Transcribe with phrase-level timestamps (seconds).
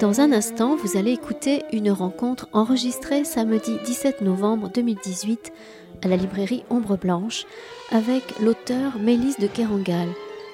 [0.00, 5.52] Dans un instant, vous allez écouter une rencontre enregistrée samedi 17 novembre 2018
[6.02, 7.46] à la librairie Ombre Blanche
[7.92, 10.08] avec l'auteur Mélisse de Kerangal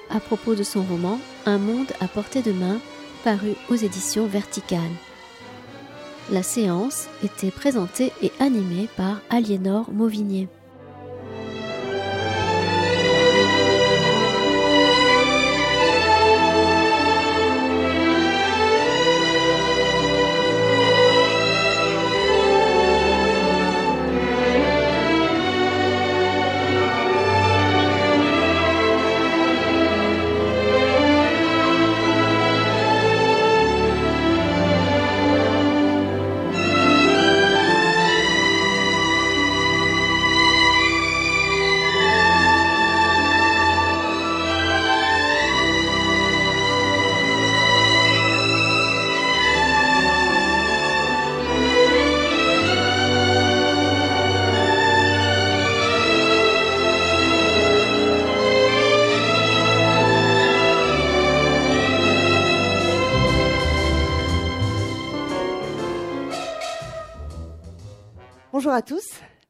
[0.09, 2.79] à propos de son roman Un monde à portée de main
[3.23, 4.79] paru aux éditions Verticales.
[6.31, 10.47] La séance était présentée et animée par Aliénor Mauvigné.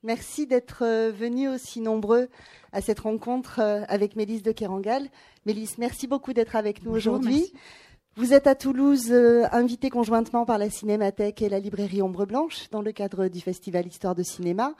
[0.09, 2.29] Merci d'être euh, venus aussi nombreux
[2.71, 5.07] à cette rencontre euh, avec Mélisse de Kerangal.
[5.45, 7.53] Mélisse, merci beaucoup d'être avec nous aujourd'hui.
[8.15, 12.71] Vous êtes à Toulouse, euh, invitée conjointement par la Cinémathèque et la librairie Ombre Blanche
[12.71, 14.73] dans le cadre du Festival Histoire de Cinéma.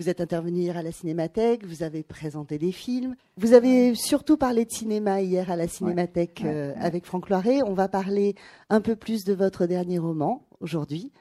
[0.00, 3.14] Vous êtes intervenu hier à la Cinémathèque, vous avez présenté des films.
[3.36, 6.44] Vous avez surtout parlé de cinéma hier à la Cinémathèque
[6.80, 7.60] avec Franck Loiret.
[7.64, 8.34] On va parler
[8.70, 11.12] un peu plus de votre dernier roman aujourd'hui.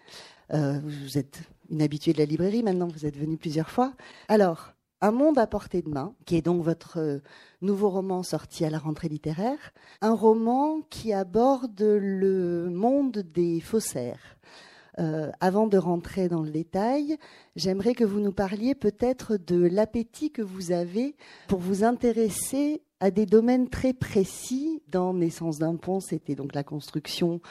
[0.49, 1.41] vous êtes
[1.73, 3.93] une habituée de la librairie, maintenant vous êtes venu plusieurs fois.
[4.29, 7.19] Alors, Un monde à portée de main, qui est donc votre euh,
[7.61, 14.37] nouveau roman sorti à la rentrée littéraire, un roman qui aborde le monde des faussaires.
[14.99, 17.17] Euh, avant de rentrer dans le détail,
[17.57, 21.17] j'aimerais que vous nous parliez peut-être de l'appétit que vous avez
[21.49, 24.81] pour vous intéresser à des domaines très précis.
[24.87, 27.41] Dans Naissance d'un pont, c'était donc la construction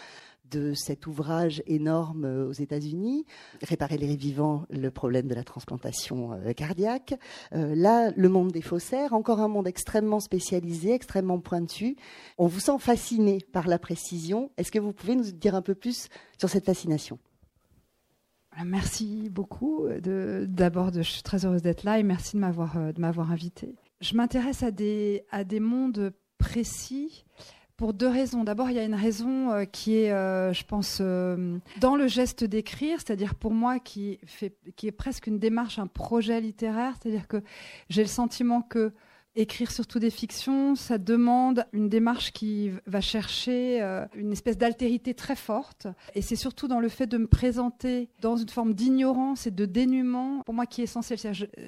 [0.52, 3.24] de cet ouvrage énorme euh, aux États-Unis,
[3.62, 7.14] Réparer les vivants, le problème de la transplantation euh, cardiaque.
[7.54, 11.96] Euh, là, le monde des faussaires, encore un monde extrêmement spécialisé, extrêmement pointu.
[12.38, 14.50] On vous sent fasciné par la précision.
[14.56, 16.08] Est-ce que vous pouvez nous dire un peu plus
[16.38, 17.18] sur cette fascination?
[18.64, 19.86] Merci beaucoup.
[20.02, 22.41] D'abord, je suis très heureuse d'être là et merci de
[23.00, 23.74] m'avoir invitée.
[24.02, 27.24] Je m'intéresse à des, à des mondes précis
[27.82, 28.44] pour deux raisons.
[28.44, 32.06] D'abord, il y a une raison euh, qui est, euh, je pense, euh, dans le
[32.06, 36.94] geste d'écrire, c'est-à-dire pour moi qui, fait, qui est presque une démarche, un projet littéraire,
[37.00, 37.42] c'est-à-dire que
[37.88, 38.92] j'ai le sentiment que
[39.34, 45.15] Écrire surtout des fictions, ça demande une démarche qui va chercher euh, une espèce d'altérité
[45.15, 45.87] très forte.
[46.15, 49.65] Et c'est surtout dans le fait de me présenter dans une forme d'ignorance et de
[49.65, 51.19] dénuement, pour moi, qui est essentiel.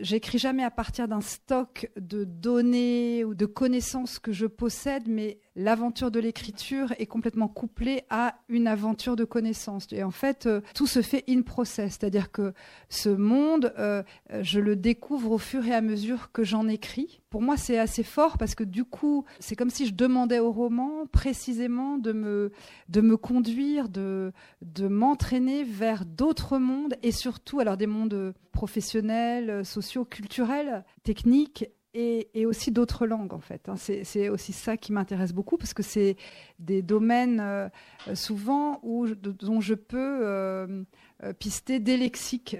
[0.02, 5.38] J'écris jamais à partir d'un stock de données ou de connaissances que je possède, mais
[5.56, 9.86] l'aventure de l'écriture est complètement couplée à une aventure de connaissances.
[9.92, 12.52] Et en fait, euh, tout se fait in process, c'est-à-dire que
[12.88, 14.02] ce monde, euh,
[14.42, 17.22] je le découvre au fur et à mesure que j'en écris.
[17.34, 20.52] Pour moi, c'est assez fort parce que du coup, c'est comme si je demandais au
[20.52, 22.52] roman précisément de me,
[22.88, 29.64] de me conduire, de, de m'entraîner vers d'autres mondes et surtout, alors des mondes professionnels,
[29.64, 33.68] sociaux, culturels, techniques et, aussi d'autres langues en fait.
[33.68, 33.76] Hein.
[33.76, 36.16] C'est aussi ça qui m'intéresse beaucoup parce que c'est
[36.58, 37.68] des domaines euh,
[38.14, 40.82] souvent où, dont je peux euh,
[41.22, 42.56] euh, pister des lexiques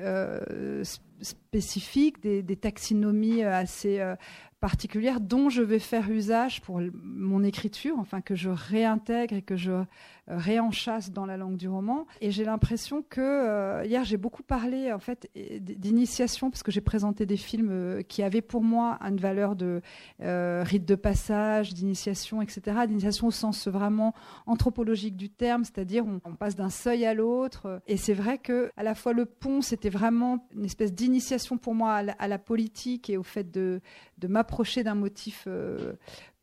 [1.21, 4.01] spécifiques, des, des, taxinomies assez
[4.65, 9.57] particulière dont je vais faire usage pour mon écriture, enfin que je réintègre et que
[9.57, 9.85] je
[10.29, 12.07] réenchasse dans la langue du roman.
[12.21, 16.81] Et j'ai l'impression que euh, hier j'ai beaucoup parlé en fait d'initiation parce que j'ai
[16.81, 19.81] présenté des films euh, qui avaient pour moi une valeur de
[20.21, 22.87] rite de passage, d'initiation, etc.
[22.87, 24.15] D'initiation au sens vraiment
[24.47, 27.81] anthropologique du terme, c'est-à-dire on, passe d'un seuil à l'autre.
[27.87, 31.75] Et c'est vrai que à la fois le pont c'était vraiment une espèce d'initiation pour
[31.75, 33.81] moi à la, politique et au fait de,
[34.19, 35.95] de m'approcher d'un motif euh,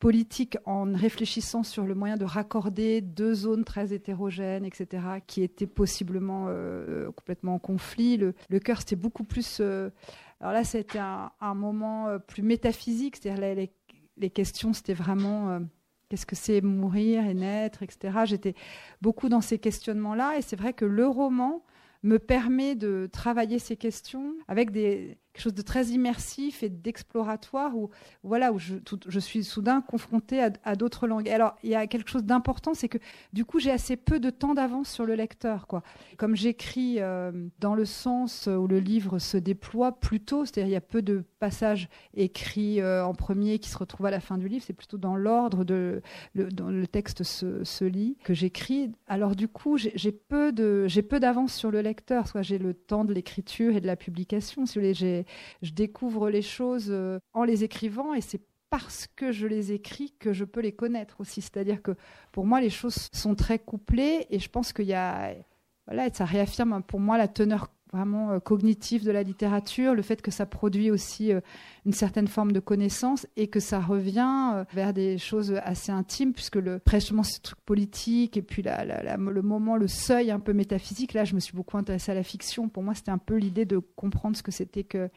[0.01, 5.68] politique en réfléchissant sur le moyen de raccorder deux zones très hétérogènes, etc., qui étaient
[5.68, 8.18] possiblement euh, complètement en conflit.
[8.18, 9.59] Le, cœur, c'était beaucoup plus...
[9.62, 9.89] Euh,
[10.39, 13.71] alors là, c'était un, moment plus métaphysique, c'est-à-dire les,
[14.18, 15.59] les, questions, c'était vraiment...
[16.09, 18.21] Qu'est-ce que c'est mourir et naître, etc.
[18.25, 18.56] J'étais
[19.01, 21.63] beaucoup dans ces questionnements-là, et c'est vrai que le roman
[22.04, 27.75] me permet de travailler ces questions avec des, quelque chose de très immersif et d'exploratoire
[27.78, 27.89] où
[28.24, 31.30] voilà où je, suis soudain confrontée à, d'autres langues.
[31.30, 32.98] Alors il y a quelque chose d'important, c'est que
[33.31, 35.68] du coup j'ai assez peu de temps d'avance sur le lecteur.
[35.68, 35.83] Quoi.
[36.18, 40.74] Comme j'écris euh, dans le sens où le livre se déploie plus tôt, c'est-à-dire il
[40.74, 44.38] y a peu de passages écrits euh, en premier qui se retrouvent à la fin
[44.38, 46.01] du livre, c'est plutôt dans l'ordre de
[46.33, 48.92] le, dont le texte se, lit que j'écris.
[49.07, 53.75] Alors du coup j'ai peu d'avance sur le lecteur, soit j'ai le temps de l'écriture
[53.75, 54.66] et de la publication.
[54.66, 54.86] Si vous
[55.62, 60.13] je découvre les choses euh, en les écrivant et c'est parce que je les écris
[60.18, 61.41] que je peux les connaître aussi.
[61.41, 61.91] C'est-à-dire que
[62.31, 65.35] pour moi, les choses sont très couplées et je pense qu'il y a.
[65.88, 70.21] Voilà, ça réaffirme pour moi la teneur vraiment euh, cognitive de la littérature, le fait
[70.21, 71.41] que ça produit aussi euh,
[71.85, 76.55] une certaine forme de connaissance et que ça revient vers des choses assez intimes, puisque
[76.55, 81.25] le prêchement, ce truc politique et puis le moment, le seuil un peu métaphysique, là,
[81.25, 82.69] je me suis beaucoup intéressée à la fiction.
[82.69, 85.09] Pour moi, c'était un peu l'idée de comprendre ce que c'était que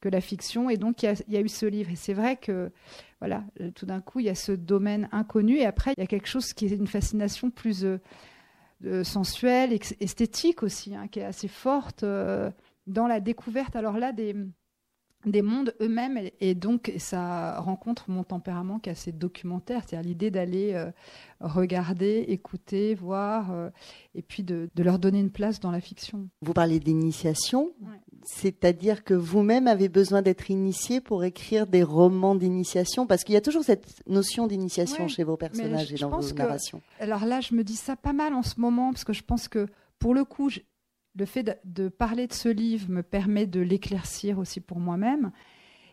[0.00, 0.70] que la fiction.
[0.70, 1.90] Et donc, il y, a eu ce livre.
[1.90, 2.70] Et c'est vrai que,
[3.20, 5.56] voilà, euh, tout d'un coup, il y a ce domaine inconnu.
[5.56, 7.98] Et après, il y a quelque chose qui est une fascination plus euh,
[9.04, 12.50] sensuelle, esthétique aussi, hein, qui est assez forte euh,
[12.86, 13.76] dans la découverte.
[13.76, 14.34] Alors là, des,
[15.26, 20.30] des mondes eux-mêmes et, donc ça rencontre mon tempérament qui est assez documentaire, c'est-à-dire l'idée
[20.30, 20.82] d'aller
[21.40, 23.70] regarder, écouter, voir
[24.14, 26.28] et puis de, leur donner une place dans la fiction.
[26.40, 27.72] Vous parlez d'initiation,
[28.24, 33.38] c'est-à-dire que vous-même avez besoin d'être initié pour écrire des romans d'initiation, parce qu'il y
[33.38, 36.82] a toujours cette notion d'initiation chez vos personnages et dans vos narrations.
[36.98, 39.48] Alors là, je me dis ça pas mal en ce moment, parce que je pense
[39.48, 39.66] que
[39.98, 40.50] pour le coup,
[41.14, 45.32] le fait de, parler de ce livre me permet de l'éclaircir aussi pour moi-même.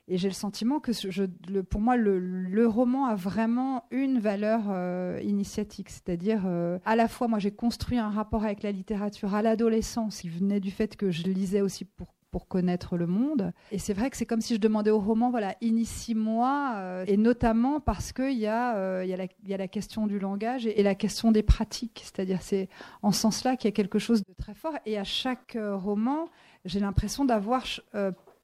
[0.10, 1.26] Et j'ai le sentiment que je,
[1.62, 5.90] pour moi, le, roman a vraiment une valeur euh, initiatique.
[5.90, 10.22] C'est-à-dire, euh, à la fois, moi, j'ai construit un rapport avec la littérature à l'adolescence,
[10.22, 13.54] qui venait du fait que je lisais aussi pour pour connaître le monde.
[13.72, 17.18] Et c'est vrai que c'est comme si je demandais au roman, voilà, initie-moi, euh, et
[17.18, 21.32] notamment parce qu'il y, euh, y, y, a la question du langage et, la question
[21.32, 22.02] des pratiques.
[22.04, 22.70] C'est-à-dire, c'est
[23.02, 24.74] en ce sens-là qu'il y a quelque chose de très fort.
[24.86, 26.30] Et à chaque euh, roman,
[26.66, 27.66] j'ai l'impression d'avoir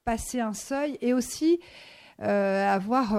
[0.04, 1.60] passé un seuil et aussi
[2.18, 3.18] avoir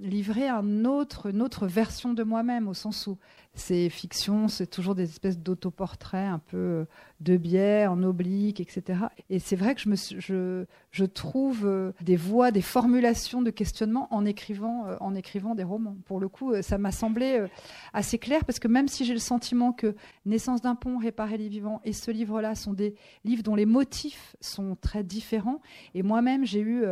[0.00, 3.18] livré une autre version de moi-même, au sens où
[3.54, 6.84] c'est fiction, c'est toujours des espèces d'autoportraits un peu euh,
[7.20, 9.00] de biais, en oblique, etc.
[9.28, 13.50] Et c'est vrai que je, me je, je trouve euh, des voix, des formulations de
[13.50, 15.96] questionnement en écrivant, euh, en écrivant des romans.
[16.06, 17.44] Pour le coup, ça m'a semblé
[17.92, 21.48] assez clair parce que même si j'ai le sentiment que Naissance d'un pont, Réparer les
[21.48, 22.94] vivants et ce livre-là sont des
[23.24, 25.60] livres dont les motifs sont très différents,
[25.94, 26.84] et moi-même j'ai eu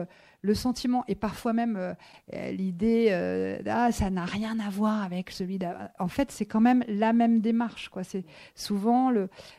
[0.42, 5.30] le sentiment et parfois même euh, l'idée euh, ah ça n'a rien à voir avec
[5.30, 5.88] celui d'avant.
[5.98, 7.88] En fait, c'est quand même la même démarche.
[7.88, 8.04] Quoi.
[8.04, 8.24] C'est
[8.54, 9.12] souvent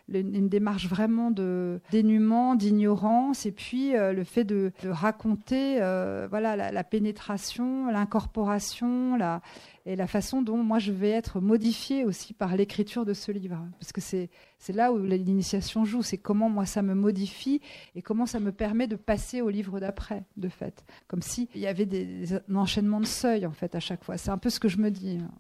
[0.08, 5.78] une démarche vraiment de dénuement, d'ignorance, et puis euh, le fait de, raconter
[6.30, 9.42] voilà la, la pénétration, l'incorporation, la
[9.90, 13.58] et la façon dont moi je vais être modifiée aussi par l'écriture de ce livre.
[13.80, 14.30] Parce que c'est,
[14.72, 17.60] là où l'initiation joue, c'est comment moi ça me modifie
[17.96, 20.86] et comment ça me permet de passer au livre d'après, de fait.
[21.08, 24.18] Comme s'il y avait des, un enchaînement de seuils en fait à chaque fois.
[24.18, 25.18] C'est un peu ce que je me dis.
[25.18, 25.32] Hein,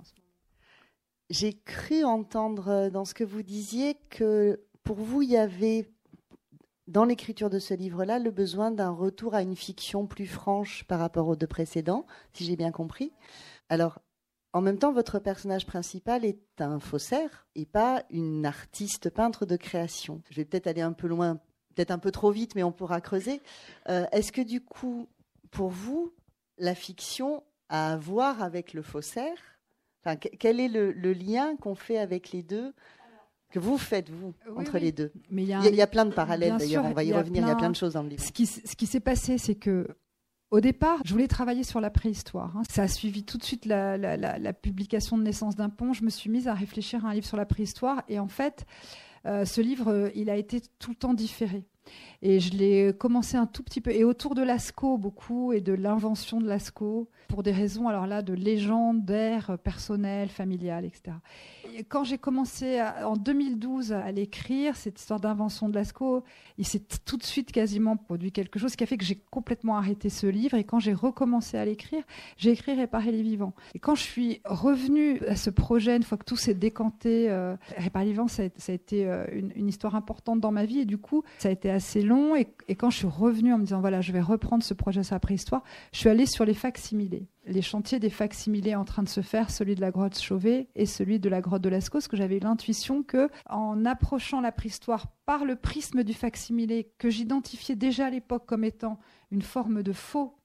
[1.30, 5.92] J'ai cru entendre euh, dans ce que vous disiez que pour vous il y avait
[6.88, 10.98] dans l'écriture de ce livre-là le besoin d'un retour à une fiction plus franche par
[10.98, 13.12] rapport aux deux précédents, si j'ai bien compris.
[13.70, 14.00] Alors,
[14.54, 19.56] en même temps, votre personnage principal est un faussaire et pas une artiste peintre de
[19.56, 20.22] création.
[20.32, 21.36] Je vais peut-être aller un peu loin,
[21.76, 23.42] peut-être un peu trop vite, mais on pourra creuser.
[23.90, 25.08] Euh, est-ce que du coup,
[25.52, 26.14] pour vous,
[26.58, 29.38] la fiction a à voir avec le faussaire?
[30.04, 32.74] Enfin, Quel est le, lien qu'on fait avec les deux?
[33.52, 35.12] Que vous faites, vous, entre les deux?
[35.32, 37.72] Il y, a, plein de parallèles, d'ailleurs, on va y, revenir, il y a plein
[37.72, 38.24] de choses dans le livre.
[38.24, 39.88] Ce qui, ce qui s'est passé, c'est que
[40.52, 42.58] au départ, je voulais travailler sur la préhistoire.
[42.58, 42.64] Hein.
[42.70, 45.94] Ça a suivi tout de suite la, publication de Naissance d'un pont.
[45.94, 48.04] Je me suis mise à réfléchir à un livre sur la préhistoire.
[48.08, 48.66] Et en fait,
[49.26, 51.66] euh, ce livre, euh, il a été tout le temps différé.
[52.22, 53.92] Et je l'ai commencé un tout petit peu.
[53.92, 58.22] Et autour de Lascaux, beaucoup, et de l'invention de Lascaux, pour des raisons, alors là,
[58.22, 61.16] de légendaires, personnelles, familiales, etc.
[61.76, 66.24] Et quand j'ai commencé en 2012 à l'écrire, cette histoire d'invention de Lascaux,
[66.58, 69.78] il s'est tout de suite quasiment produit quelque chose qui a fait que j'ai complètement
[69.78, 70.58] arrêté ce livre.
[70.58, 72.04] Et quand j'ai recommencé à l'écrire,
[72.38, 73.54] j'ai écrit Réparer les vivants.
[73.76, 77.56] Et quand je suis revenue à ce projet, une fois que tout s'est décanté, euh,
[77.78, 80.80] Réparer les vivants, ça a, été euh, une, une histoire importante dans ma vie.
[80.80, 82.36] Et du coup, ça a été assez long.
[82.36, 85.16] Et, quand je suis revenue en me disant, voilà, je vais reprendre ce projet sur
[85.16, 87.28] la préhistoire, je suis allée sur les facsimilés.
[87.46, 90.86] Les chantiers des facsimilés en train de se faire, celui de la grotte Chauvet et
[90.86, 95.08] celui de la grotte de Lascaux, parce que j'avais l'intuition que, en approchant la préhistoire
[95.26, 99.00] par le prisme du facsimilé, que j'identifiais déjà à l'époque comme étant
[99.32, 100.39] une forme de faux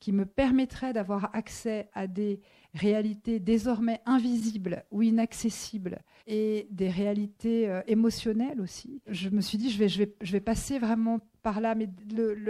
[0.00, 2.40] qui me permettrait d'avoir accès à des
[2.74, 9.00] réalités désormais invisibles ou inaccessibles et des réalités euh, émotionnelles aussi.
[9.06, 11.88] Je me suis dit, je vais, je vais, je vais passer vraiment par là, mais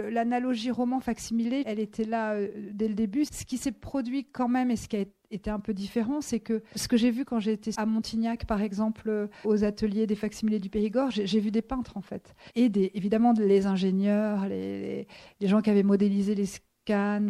[0.09, 3.25] l'analogie roman facsimilé, elle était là euh, dès le début.
[3.25, 6.39] Ce qui s'est produit quand même et ce qui a été un peu différent, c'est
[6.39, 10.15] que ce que j'ai vu quand j'étais à Montignac, par exemple, euh, aux ateliers des
[10.15, 15.07] facsimilés du Périgord, j'ai vu des peintres en fait, et évidemment les ingénieurs, les,
[15.39, 16.47] les gens qui avaient modélisé les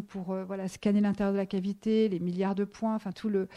[0.07, 3.47] pour euh, voilà, scanner l'intérieur de la cavité, les milliards de points, enfin tout le,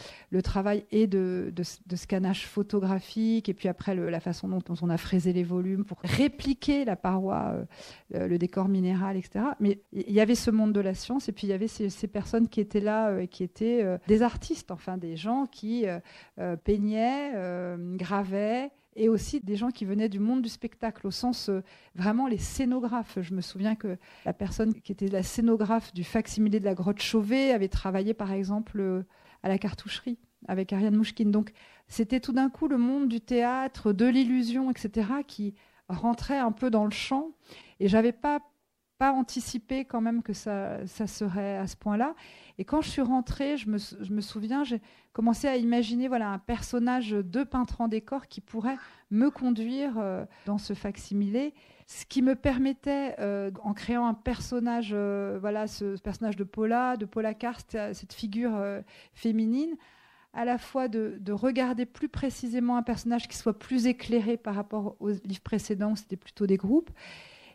[0.41, 5.33] travail et de, de, scannage photographique, et puis après la façon dont, on a fraisé
[5.33, 7.65] les volumes pour répliquer la paroi,
[8.15, 9.45] euh, le décor minéral, etc.
[9.59, 11.89] Mais il y avait ce monde de la science, et puis il y avait ces,
[11.89, 15.85] ces personnes qui étaient là, euh, qui étaient des artistes, enfin des gens qui
[16.63, 17.31] peignaient,
[17.95, 21.61] gravaient, et aussi des gens qui venaient du monde du spectacle, au sens euh,
[21.95, 23.19] vraiment les scénographes.
[23.21, 27.01] Je me souviens que la personne qui était la scénographe du facsimilé de la grotte
[27.01, 29.03] Chauvet avait travaillé par exemple euh,
[29.43, 31.31] à la cartoucherie avec Ariane Mouchkine.
[31.31, 31.53] Donc
[31.87, 35.55] c'était tout d'un coup le monde du théâtre, de l'illusion, etc., qui
[35.87, 37.31] rentrait un peu dans le champ.
[37.79, 38.41] Et j'avais pas
[39.01, 42.13] pas anticipé quand même que ça, serait à ce point-là.
[42.59, 44.79] Et quand je suis rentrée, je me, souviens, j'ai
[45.11, 48.77] commencé à imaginer voilà, un personnage de peintre en décor qui pourrait
[49.09, 51.55] me conduire euh, dans ce facsimilé.
[51.87, 56.95] Ce qui me permettait, euh, en créant un personnage, euh, voilà, ce, personnage de Paula,
[56.95, 58.53] de Paula Karst, cette figure
[59.15, 59.77] féminine,
[60.33, 64.53] à la fois de, de, regarder plus précisément un personnage qui soit plus éclairé par
[64.53, 66.91] rapport aux livres précédents, c'était plutôt des groupes,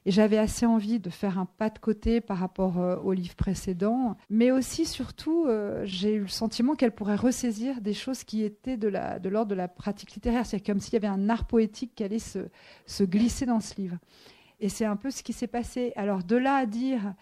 [0.06, 3.34] et j'avais assez envie de faire un pas de côté par rapport euh, au livre
[3.34, 4.16] précédent.
[4.30, 8.76] Mais aussi, surtout, euh, j'ai eu le sentiment qu'elle pourrait ressaisir des choses qui étaient
[8.76, 10.46] de l'ordre de, la pratique littéraire.
[10.46, 12.38] C'est comme s'il y avait un art poétique qui allait se,
[12.86, 13.96] se glisser dans ce livre.
[14.60, 15.92] Et c'est un peu ce qui s'est passé.
[15.96, 17.14] Alors, de là à dire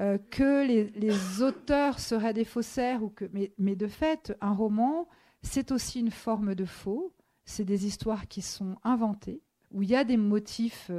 [0.00, 5.06] euh, que les, auteurs seraient des faussaires, ou que, mais de fait, un roman,
[5.42, 7.14] c'est aussi une forme de faux.
[7.44, 10.90] C'est des histoires qui sont inventées, où il y a des motifs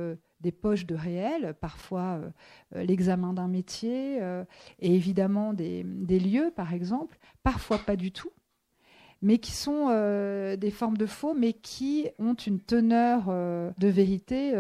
[0.42, 2.30] des poches de réel, parfois euh,
[2.76, 4.44] euh, l'examen d'un métier, euh,
[4.80, 8.32] et évidemment des, lieux, par exemple, parfois pas du tout,
[9.22, 9.88] mais qui sont
[10.58, 14.54] des formes de faux, mais qui ont une teneur de vérité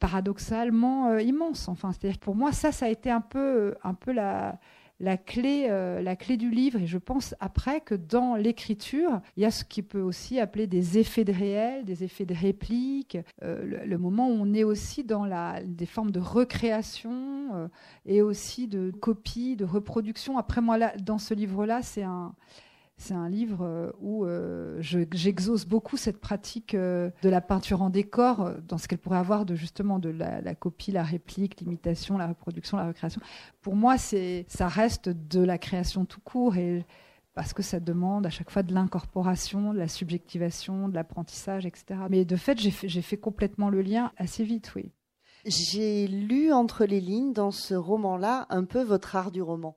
[0.00, 1.68] paradoxalement immense.
[1.68, 4.58] Enfin, c'est-à-dire pour moi, ça, ça a été un peu, un peu la,
[4.98, 6.80] la clé, euh, la clé du livre.
[6.80, 10.66] Et je pense après que dans l'écriture, il y a ce qui peut aussi appeler
[10.66, 15.04] des effets de réel, des effets de réplique, euh, le, moment où on est aussi
[15.04, 17.68] dans la, des formes de recréation euh,
[18.06, 20.38] et aussi de copie, de reproduction.
[20.38, 22.34] Après moi, dans ce livre-là, c'est un
[22.98, 27.90] c'est un livre euh, où euh, j'exauce beaucoup cette pratique euh, de la peinture en
[27.90, 32.28] décor, dans ce qu'elle pourrait avoir de justement de la, copie, la réplique, l'imitation, la
[32.28, 33.20] reproduction, la recréation.
[33.60, 36.84] Pour moi, ça reste de la création tout court et
[37.34, 42.00] parce que ça demande à chaque fois de l'incorporation, de la subjectivation, de l'apprentissage, etc.
[42.08, 44.90] Mais de fait, j'ai fait, fait complètement le lien assez vite, oui.
[45.44, 49.76] J'ai lu entre les lignes dans ce roman-là un peu votre art du roman.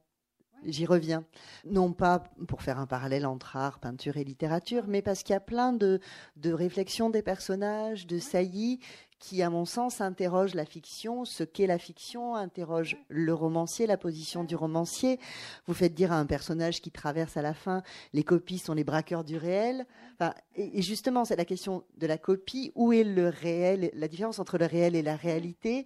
[0.65, 1.23] J'y reviens.
[1.65, 5.37] Non pas pour faire un parallèle entre art, peinture et littérature, mais parce qu'il y
[5.37, 5.99] a plein de,
[6.35, 8.79] de réflexions des personnages, de saillies,
[9.19, 13.97] qui, à mon sens, interrogent la fiction, ce qu'est la fiction, interrogent le romancier, la
[13.97, 15.19] position du romancier.
[15.67, 18.85] Vous faites dire à un personnage qui traverse à la fin, les copies sont les
[18.85, 19.85] braqueurs du réel.
[20.13, 22.71] Enfin, et, justement, c'est la question de la copie.
[22.75, 25.85] Où est le réel, la différence entre le réel et la réalité?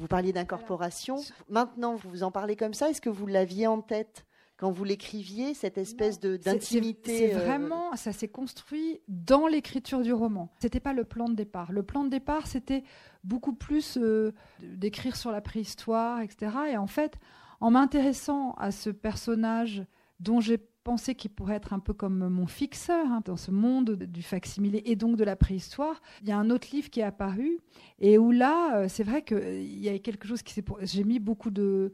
[0.00, 1.16] Vous parliez d'incorporation.
[1.48, 2.88] Maintenant, vous vous en parlez comme ça.
[2.88, 4.24] Est-ce que vous l'aviez en tête
[4.56, 10.02] quand vous l'écriviez, cette espèce de d'intimité C'est euh, vraiment, ça s'est construit dans l'écriture
[10.02, 10.50] du roman.
[10.58, 11.72] C'était pas le plan de départ.
[11.72, 12.84] Le plan de départ, c'était
[13.24, 16.52] beaucoup plus euh, d'écrire sur la préhistoire, etc.
[16.72, 17.18] Et en fait,
[17.60, 19.84] en m'intéressant à ce personnage
[20.18, 23.94] dont j'ai pensé qu'il pourrait être un peu comme mon fixeur hein, dans ce monde
[23.94, 26.00] du facsimilé et donc de la préhistoire.
[26.22, 27.58] Il y a un autre livre qui est apparu
[27.98, 30.64] et où là, euh, c'est vrai qu'il euh, y a quelque chose qui s'est.
[30.82, 31.92] J'ai mis beaucoup de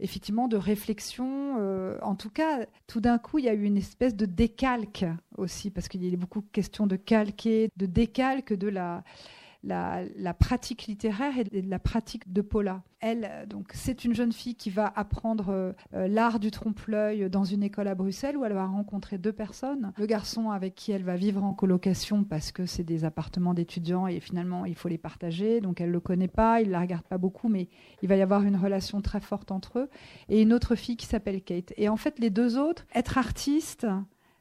[0.00, 1.56] effectivement de réflexion.
[1.58, 5.04] Euh, en tout cas, tout d'un coup, il y a eu une espèce de décalque
[5.36, 9.02] aussi, parce qu'il y a beaucoup de questions de calquer, de décalque de la,
[9.64, 12.82] la, pratique littéraire et la pratique de Paula.
[13.00, 17.62] Elle, donc, c'est une jeune fille qui va apprendre euh, l'art du trompe-l'œil dans une
[17.62, 19.92] école à Bruxelles où elle va rencontrer deux personnes.
[19.96, 24.08] Le garçon avec qui elle va vivre en colocation parce que c'est des appartements d'étudiants
[24.08, 25.60] et finalement il faut les partager.
[25.60, 27.68] Donc elle le connaît pas, il la regarde pas beaucoup, mais
[28.02, 29.90] il va y avoir une relation très forte entre eux.
[30.28, 31.72] Et une autre fille qui s'appelle Kate.
[31.76, 33.86] Et en fait, les deux autres, être artiste,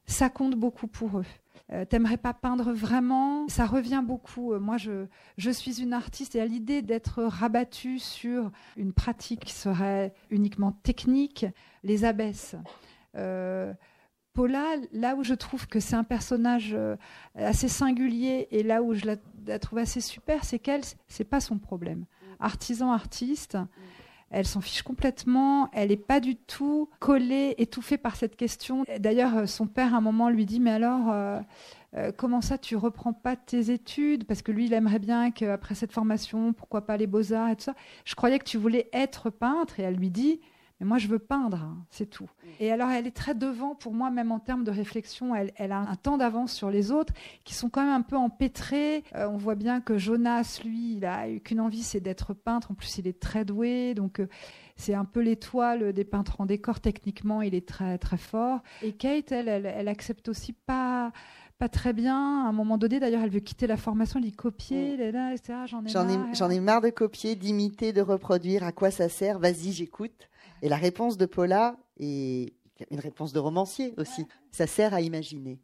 [0.07, 1.25] ça compte beaucoup pour eux.
[1.73, 3.47] Euh, t'aimerais pas peindre vraiment?
[3.49, 4.53] Ça revient beaucoup.
[4.53, 5.05] Euh, moi, je,
[5.37, 10.71] je suis une artiste et à l'idée d'être rabattue sur une pratique qui serait uniquement
[10.71, 11.45] technique,
[11.83, 12.55] les abaisse.
[13.15, 13.73] Euh,
[14.33, 16.77] Paula, là où je trouve que c'est un personnage
[17.33, 21.57] assez singulier et là où je la, trouve assez super, c'est qu'elle, c'est pas son
[21.57, 22.05] problème.
[22.39, 23.57] Artisan, artiste,
[24.29, 25.69] elle s'en fiche complètement.
[25.71, 28.83] Elle n'est pas du tout collée, étouffée par cette question.
[28.99, 31.39] D'ailleurs, euh, son père, à un moment, lui dit Mais alors, euh,
[31.95, 34.25] euh, comment ça, tu reprends pas tes études?
[34.25, 37.63] Parce que lui, il aimerait bien qu'après cette formation, pourquoi pas les beaux-arts et tout
[37.63, 37.75] ça.
[38.03, 39.79] Je croyais que tu voulais être peintre.
[39.79, 40.41] Et elle lui dit
[40.79, 42.29] mais moi, je veux peindre, hein, c'est tout.
[42.59, 45.33] Et alors, elle est très devant pour moi, même en termes de réflexion.
[45.35, 47.13] Elle, a un temps d'avance sur les autres
[47.45, 49.03] qui sont quand même un peu empêtrés.
[49.15, 52.71] Euh, on voit bien que Jonas, lui, il a eu qu'une envie, c'est d'être peintre.
[52.71, 53.95] En plus, il est très doué.
[53.95, 54.27] Donc, euh,
[54.75, 56.79] c'est un peu l'étoile des peintres en décor.
[56.79, 58.59] Techniquement, il est très, très fort.
[58.83, 61.11] Et Kate, elle, elle, accepte aussi pas
[61.57, 62.45] pas très bien.
[62.45, 65.59] À un moment donné, d'ailleurs, elle veut quitter la formation, elle dit copier, là, etc.
[65.65, 66.35] J'en ai, marre.
[66.35, 68.63] J'en ai marre de copier, d'imiter, de reproduire.
[68.63, 69.39] À quoi ça sert?
[69.39, 70.29] Vas-y, j'écoute.
[70.61, 72.53] Et la réponse de Paula est
[72.91, 74.25] une réponse de romancier aussi.
[74.51, 75.59] Ça sert à imaginer.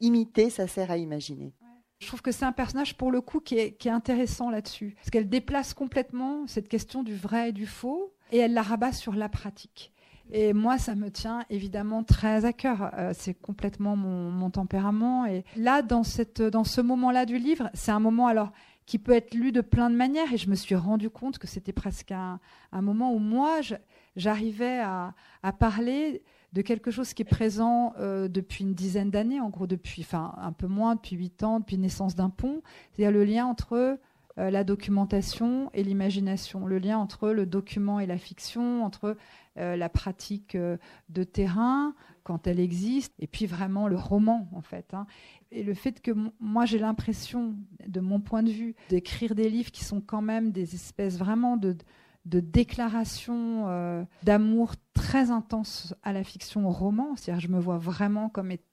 [0.00, 1.54] Imiter, ça sert à imaginer.
[1.98, 4.94] Je trouve que c'est un personnage, pour le coup, qui est, intéressant là-dessus.
[4.96, 8.92] Parce qu'elle déplace complètement cette question du vrai et du faux, et elle la rabat
[8.92, 9.92] sur la pratique.
[10.30, 12.90] Et moi, ça me tient évidemment très à cœur.
[12.94, 15.24] Euh, c'est complètement mon, tempérament.
[15.24, 18.52] Et là, dans, cette, dans ce moment-là du livre, c'est un moment alors
[18.86, 20.32] qui peut être lu de plein de manières.
[20.32, 22.40] Et je me suis rendu compte que c'était presque un,
[22.72, 23.60] un, moment où moi,
[24.16, 25.14] j'arrivais à,
[25.58, 30.02] parler de quelque chose qui est présent euh, depuis une dizaine d'années, en gros depuis,
[30.02, 34.00] enfin un peu moins, depuis huit ans, depuis naissance d'un pont, c'est-à-dire le lien entre
[34.38, 39.16] euh, la documentation et l'imagination, le lien entre le document et la fiction, entre
[39.58, 41.94] euh, la pratique de terrain
[42.24, 44.94] quand elle existe, et puis vraiment le roman en fait.
[44.94, 45.06] Hein.
[45.52, 47.54] Et le fait que moi j'ai l'impression,
[47.86, 51.56] de mon point de vue, d'écrire des livres qui sont quand même des espèces vraiment
[51.56, 51.84] de de
[52.26, 57.16] déclaration euh, d'amour très intense à la fiction au roman.
[57.16, 58.66] C'est-à-dire, je me vois vraiment comme étant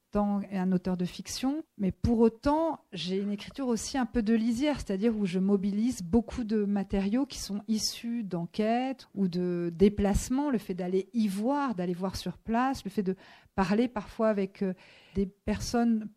[0.51, 4.77] un auteur de fiction, mais pour autant, j'ai une écriture aussi un peu de lisière,
[4.77, 10.59] c'est-à-dire où je mobilise beaucoup de matériaux qui sont issus d'enquêtes ou de déplacements, le
[10.59, 13.16] fait d'aller y voir, d'aller voir sur place, le fait de
[13.55, 14.74] parler parfois avec euh,
[15.16, 16.09] des personnes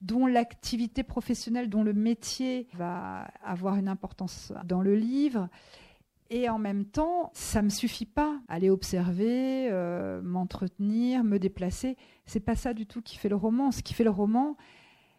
[0.00, 5.48] dont l'activité professionnelle, dont le métier va avoir une importance dans le livre.
[6.30, 8.40] Et en même temps, ça me suffit pas.
[8.48, 13.70] Aller observer, euh, m'entretenir, me déplacer, c'est pas ça du tout qui fait le roman.
[13.70, 14.56] Ce qui fait le roman,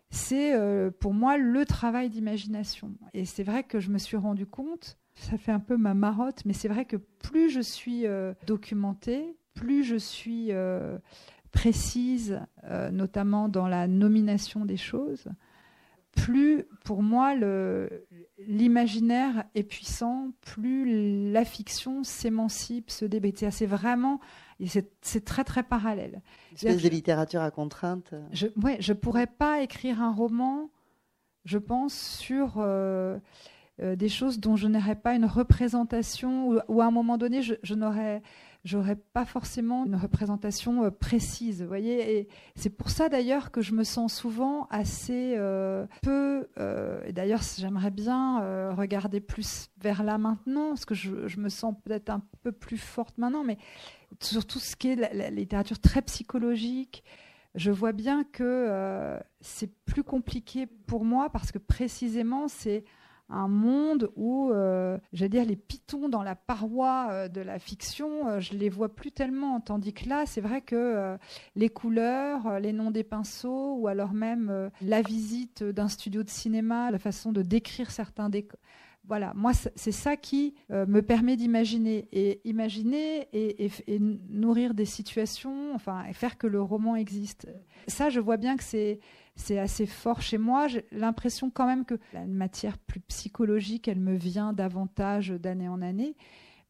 [0.09, 2.93] c'est euh, pour moi le travail d'imagination.
[3.13, 6.43] Et c'est vrai que je me suis rendu compte, ça fait un peu ma marotte,
[6.45, 10.51] mais c'est vrai que plus je suis euh, documentée, plus je suis
[11.53, 12.41] précise,
[12.91, 15.29] notamment dans la nomination des choses,
[16.15, 17.33] plus pour moi
[18.39, 23.45] l'imaginaire est puissant, plus la fiction s'émancipe, se débête.
[23.51, 24.19] C'est vraiment,
[24.65, 26.21] c'est très très parallèle.
[26.51, 28.13] Une espèce de littérature à contrainte.
[28.31, 30.69] Je, ouais, je pourrais pas écrire un roman,
[31.43, 33.19] je pense, sur euh,
[33.81, 37.73] euh, des choses dont je n'aurais pas une représentation ou, à un moment donné, je,
[37.73, 38.21] n'aurais
[38.63, 42.17] j'aurais pas forcément une représentation euh, précise, voyez.
[42.17, 46.47] Et c'est pour ça d'ailleurs que je me sens souvent assez euh, peu.
[47.05, 52.09] Et d'ailleurs, j'aimerais bien regarder plus vers là maintenant, parce que je, me sens peut-être
[52.09, 53.57] un peu plus forte maintenant, mais
[54.21, 57.03] sur tout ce qui est la, littérature très psychologique.
[57.55, 62.85] Je vois bien que c'est plus compliqué pour moi parce que précisément c'est
[63.29, 68.27] un monde où, euh, j'allais dire, les pitons dans la paroi euh, de la fiction,
[68.27, 69.59] euh, je les vois plus tellement.
[69.59, 71.17] Tandis que là, c'est vrai que
[71.55, 76.91] les couleurs, les noms des pinceaux, ou alors même la visite d'un studio de cinéma,
[76.91, 78.59] la façon de décrire certains décors.
[79.07, 82.07] Voilà, moi, c'est ça qui me permet d'imaginer.
[82.11, 87.47] Et imaginer et, et, nourrir des situations, enfin, et faire que le roman existe.
[87.87, 88.99] Ça, je vois bien que c'est
[89.35, 90.67] c'est assez fort chez moi.
[90.67, 95.81] J'ai l'impression quand même que la matière plus psychologique, elle me vient davantage d'année en
[95.81, 96.15] année.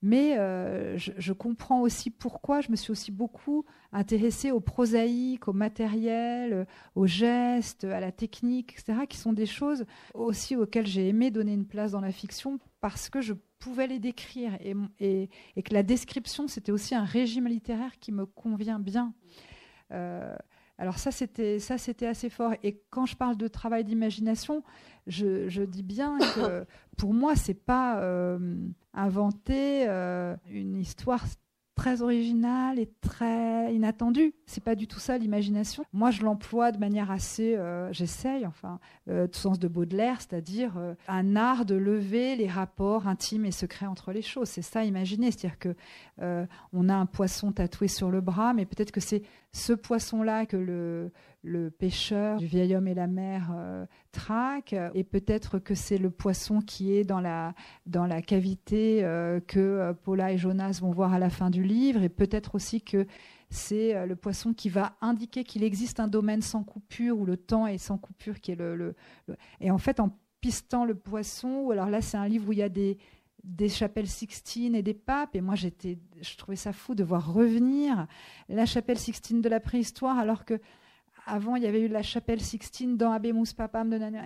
[0.01, 2.61] Mais euh, je, comprends aussi pourquoi.
[2.61, 8.73] Je me suis aussi beaucoup intéressée au prosaïque, au matériel, aux gestes, à la technique,
[8.73, 12.59] etc., qui sont des choses aussi auxquelles j'ai aimé donner une place dans la fiction
[12.81, 17.47] parce que je pouvais les décrire et, et, que la description, c'était aussi un régime
[17.47, 19.13] littéraire qui me convient bien.
[19.91, 20.35] Euh,
[20.77, 22.53] alors ça, c'était ça, c'était assez fort.
[22.61, 24.61] Et quand je parle de travail d'imagination,
[25.07, 26.65] je, dis bien que
[26.97, 28.39] pour moi, c'est pas euh,
[28.93, 31.25] inventer euh, une histoire
[31.75, 34.33] très original et très inattendu.
[34.45, 35.83] C'est pas du tout ça l'imagination.
[35.93, 40.77] Moi, je l'emploie de manière assez, euh, j'essaye, enfin, euh, tout sens de Baudelaire, c'est-à-dire
[40.77, 44.47] euh, un art de lever les rapports intimes et secrets entre les choses.
[44.47, 45.31] C'est ça, imaginer.
[45.31, 45.75] C'est-à-dire que
[46.71, 49.21] on a un poisson tatoué sur le bras, mais peut-être que c'est
[49.55, 55.59] ce poisson-là que le, pêcheur du vieil homme et la mer euh, traque, et peut-être
[55.59, 57.53] que c'est le poisson qui est dans la,
[57.85, 61.63] dans la cavité euh, que euh, Paula et Jonas vont voir à la fin du
[61.63, 63.07] livre, et peut-être aussi que
[63.49, 67.65] c'est le poisson qui va indiquer qu'il existe un domaine sans coupure, où le temps
[67.65, 68.95] est sans coupure, qui est le,
[69.61, 70.09] Et en fait, en
[70.41, 72.97] pistant le poisson, ou alors là, c'est un livre où il y a des,
[73.45, 75.35] des chapelles Sixtine et des papes.
[75.35, 78.07] Et moi, j'étais, je trouvais ça fou de voir revenir
[78.49, 80.59] la chapelle Sixtine de la préhistoire, alors que
[81.27, 84.23] avant, il y avait eu la chapelle Sixtine dans Abemus Papam de Nana.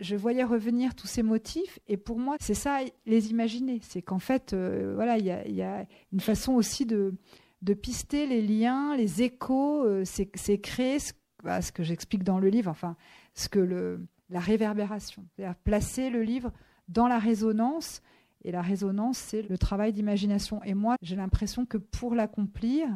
[0.00, 3.80] Je voyais revenir tous ces motifs, et pour moi, c'est ça, les imaginer.
[3.82, 7.14] C'est qu'en fait, euh, voilà, il y, a, une façon aussi de,
[7.62, 9.84] de pister les liens, les échos.
[9.84, 10.98] Euh, c'est créer
[11.42, 12.96] bah, ce, que j'explique dans le livre, enfin,
[13.34, 16.52] ce que le, la réverbération, c'est-à-dire placer le livre
[16.88, 18.02] dans la résonance
[18.44, 20.62] et la résonance, c'est le travail d'imagination.
[20.64, 22.86] Et moi, j'ai l'impression que pour l'accomplir,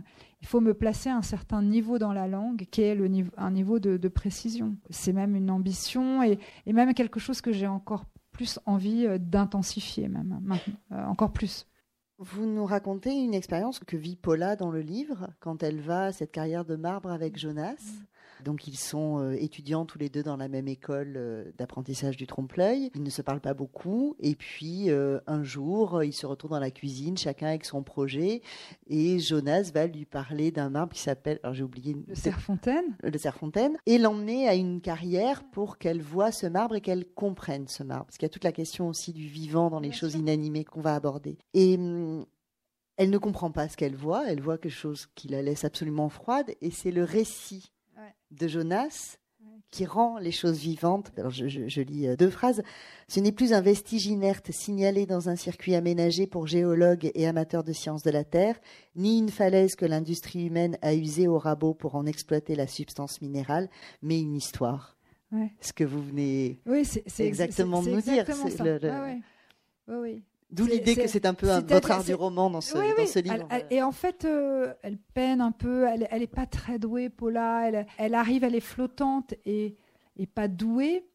[0.43, 2.97] il faut me placer à un certain niveau dans la langue, qui est
[3.37, 4.77] un niveau de, précision.
[4.91, 10.09] C'est même une ambition et, même quelque chose que j'ai encore plus envie euh, d'intensifier,
[10.09, 10.39] même
[10.93, 11.67] euh, encore plus.
[12.19, 16.13] Vous nous racontez une expérience que vit Paula dans le livre quand elle va à
[16.13, 17.77] cette carrière de marbre avec Jonas.
[18.45, 22.27] Donc ils sont euh, étudiants tous les deux dans la même école euh, d'apprentissage du
[22.27, 22.91] trompe-l'œil.
[22.95, 24.17] Ils ne se parlent pas beaucoup.
[24.21, 28.43] Et puis euh, un jour, ils se retrouvent dans la cuisine, chacun avec son projet.
[28.87, 32.97] Et Jonas va lui parler d'un marbre qui s'appelle, alors j'ai oublié, le Cerfontaine.
[33.03, 33.77] Le Cerfontaine.
[33.87, 38.07] Et l'emmener à une carrière pour qu'elle voit ce marbre et qu'elle comprenne ce marbre.
[38.07, 40.81] Parce qu'il y a toute la question aussi du vivant dans les choses inanimées qu'on
[40.81, 41.39] va aborder.
[41.55, 42.25] Et hum,
[42.99, 46.09] elle ne comprend pas ce qu'elle voit, elle voit quelque chose qui la laisse absolument
[46.09, 47.71] froide, et c'est le récit
[48.31, 49.19] de Jonas
[49.71, 51.13] qui rend les choses vivantes.
[51.17, 52.63] Alors je, lis euh, deux phrases.
[53.07, 57.65] Ce n'est plus un vestige inerte signalé dans un circuit aménagé pour géologues et amateurs
[57.65, 58.59] de sciences de la Terre,
[58.97, 63.21] ni une falaise que l'industrie humaine a usée au rabot pour en exploiter la substance
[63.21, 63.69] minérale,
[64.03, 64.97] mais une histoire.
[65.61, 68.25] Ce que vous venez oui, c'est, exactement de nous dire.
[68.27, 69.23] oui,
[69.89, 70.23] oui.
[70.51, 73.47] D'où l'idée que c'est un peu votre art du roman dans ce, dans ce livre.
[73.71, 77.69] et en fait, euh, elle peine un peu, elle, elle est pas très douée, Paula.
[77.69, 79.77] Elle, elle arrive, elle est flottante et,
[80.17, 81.07] et pas douée,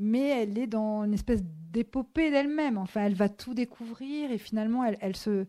[0.00, 2.78] mais elle est dans une espèce d'épopée d'elle-même.
[2.78, 5.46] Enfin, elle va tout découvrir et finalement, elle, se,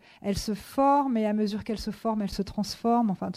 [0.53, 3.09] forme et à mesure qu'elle se forme, elle se transforme.
[3.09, 3.31] Enfin,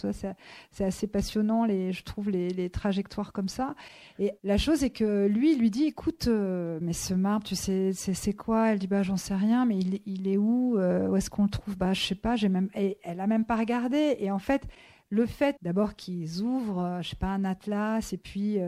[0.71, 3.75] c'est assez passionnant, les, je trouve, les, trajectoires comme ça.
[4.19, 7.55] Et la chose est que lui, il lui dit, écoute, euh, mais ce marbre, tu
[7.55, 8.71] sais, c'est quoi?
[8.71, 10.77] Elle dit, bah, j'en sais rien, mais il, il est où?
[10.77, 11.77] Euh, Où est-ce qu'on le trouve?
[11.77, 12.35] Bah, je sais pas.
[12.35, 14.17] J'ai même, et elle a même pas regardé.
[14.19, 14.67] Et en fait,
[15.09, 18.59] le fait d'abord qu'ils ouvrent, euh, je sais pas, un atlas et puis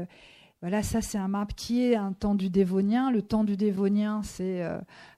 [0.61, 3.11] voilà, ça c'est un marbre qui est un temps du Dévonien.
[3.11, 4.67] Le temps du Dévonien, c'est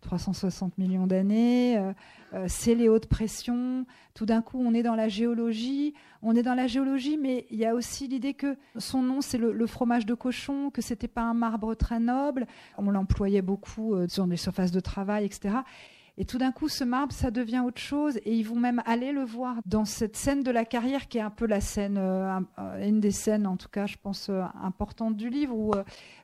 [0.02, 1.78] 360 euh, millions d'années.
[1.78, 1.94] Euh,
[2.34, 3.86] euh, c'est les hautes pressions.
[4.16, 5.94] Tout d'un coup, on est dans la géologie.
[6.22, 9.38] On est dans la géologie, mais il y a aussi l'idée que son nom, c'est
[9.38, 12.46] le, fromage de cochon, que c'était pas un marbre très noble.
[12.78, 15.60] On l'employait beaucoup sur des surfaces de travail, etc.
[16.22, 18.18] Et tout d'un coup, ce marbre, ça devient autre chose.
[18.26, 21.22] Et ils vont même aller le voir dans cette scène de la carrière qui est
[21.22, 24.44] un peu la scène, euh, euh, une des scènes, en tout cas, je pense, euh,
[24.62, 25.72] importantes du livre, où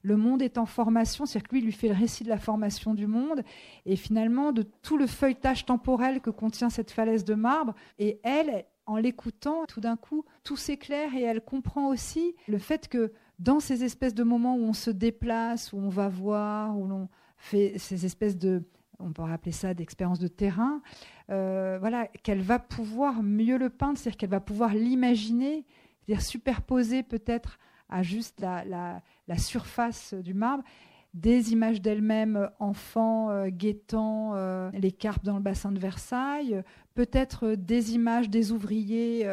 [0.02, 1.26] le monde est en formation.
[1.26, 3.42] C'est-à-dire que lui, il lui fait le récit de la formation du monde.
[3.86, 7.74] Et finalement, de tout le feuilletage temporel que contient cette falaise de marbre.
[7.98, 12.90] Et elle, en l'écoutant, tout d'un coup, tout s'éclaire et elle comprend aussi le fait
[12.90, 16.86] que dans ces espèces de moments où on se déplace, où on va voir, où
[16.86, 18.64] l'on fait ces espèces de
[19.00, 20.82] on peut rappeler ça d'expérience de terrain,
[21.30, 25.66] euh, voilà, qu'elle va pouvoir mieux le peindre, c'est-à-dire qu'elle va pouvoir l'imaginer,
[26.06, 29.02] c'est-à-dire superposer peut-être à juste la,
[29.38, 30.64] surface du marbre
[31.14, 36.62] des images d'elle-même, enfant euh, guettant euh, les carpes dans le bassin de Versailles,
[36.94, 39.26] peut-être des images des ouvriers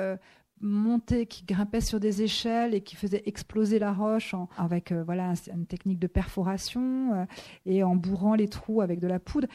[0.62, 5.34] monter, qui grimpait sur des échelles et qui faisait exploser la roche avec euh, voilà
[5.52, 7.24] une technique de perforation euh,
[7.66, 9.48] et en bourrant les trous avec de la poudre.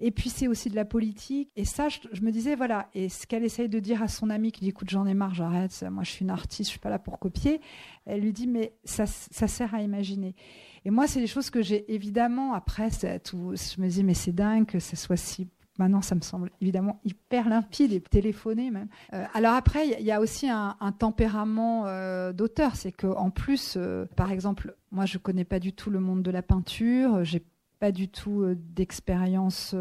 [0.00, 1.50] Et puis c'est aussi de la politique.
[1.56, 4.52] Et ça, je, me disais, voilà, et ce qu'elle essaye de dire à son amie
[4.52, 6.90] qui dit, écoute, j'en ai marre, j'arrête, moi je suis une artiste, je suis pas
[6.90, 7.60] là pour copier,
[8.06, 10.36] elle lui dit, mais ça, ça sert à imaginer.
[10.84, 12.90] Et moi, c'est des choses que j'ai évidemment, après,
[13.24, 16.50] tout, je me dis, mais c'est dingue que ce soit si Maintenant, ça me semble
[16.60, 18.88] évidemment hyper limpide et téléphoné même.
[19.14, 23.74] Euh, alors après, il y, a aussi un, tempérament euh, d'auteur, c'est que en plus,
[23.76, 27.44] euh, par exemple, moi, je connais pas du tout le monde de la peinture, j'ai
[27.78, 29.74] pas du tout d'expérience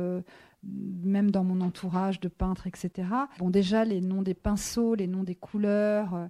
[0.64, 3.08] même dans mon entourage de peintres, etc.
[3.40, 6.30] Bon, déjà, les noms des pinceaux, les noms des couleurs,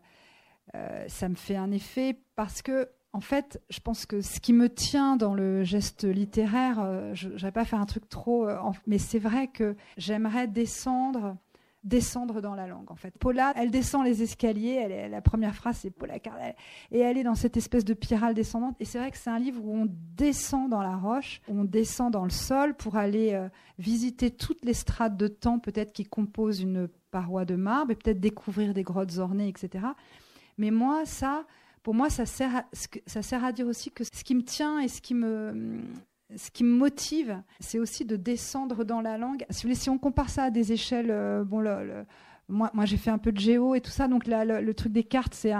[1.08, 4.69] ça me fait un effet parce que en fait, je pense que ce qui me
[4.69, 8.57] tient dans le geste littéraire, euh, je ne vais pas faire un truc trop, euh,
[8.85, 11.37] mais c'est vrai que j'aimerais descendre
[11.83, 13.17] descendre dans la langue en fait.
[13.17, 16.55] Paula, elle descend les escaliers, elle la première phrase c'est Paula Cardel
[16.91, 19.39] et elle est dans cette espèce de spirale descendante et c'est vrai que c'est un
[19.39, 23.47] livre où on descend dans la roche, on descend dans le sol pour aller euh,
[23.79, 28.19] visiter toutes les strates de temps peut-être qui composent une paroi de marbre et peut-être
[28.19, 29.85] découvrir des grottes ornées, etc.
[30.57, 31.45] Mais moi ça,
[31.88, 32.65] pour moi, ça sert, à,
[33.06, 35.80] ça sert à dire aussi que ce qui me tient et ce qui me,
[36.36, 39.45] ce qui me motive, c'est aussi de descendre dans la langue.
[39.52, 41.63] Si, on compare ça à des échelles, euh, bon,
[42.50, 45.34] moi, j'ai fait un peu de géo et tout ça, donc le, truc des cartes,
[45.34, 45.54] c'est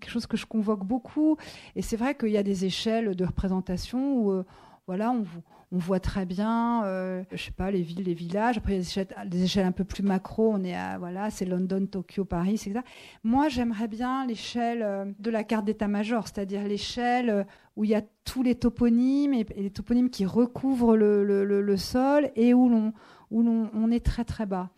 [0.00, 1.36] quelque chose que je convoque beaucoup.
[1.76, 4.44] Et c'est vrai qu'il y a des échelles de représentation où, euh,
[4.88, 5.24] voilà, on,
[5.72, 8.56] on voit très bien, euh, je sais pas, les villes, les villages.
[8.56, 10.52] Après, il y a des échelles, un peu plus macro.
[10.52, 12.80] On est à, voilà, c'est London, Tokyo, Paris, etc.
[13.24, 17.96] Moi, j'aimerais bien l'échelle euh, de la carte d'état-major, c'est-à-dire l'échelle euh, où il y
[17.96, 22.92] a tous les toponymes et, les toponymes qui recouvrent le, sol et où l'on
[23.32, 24.70] où on est très très bas.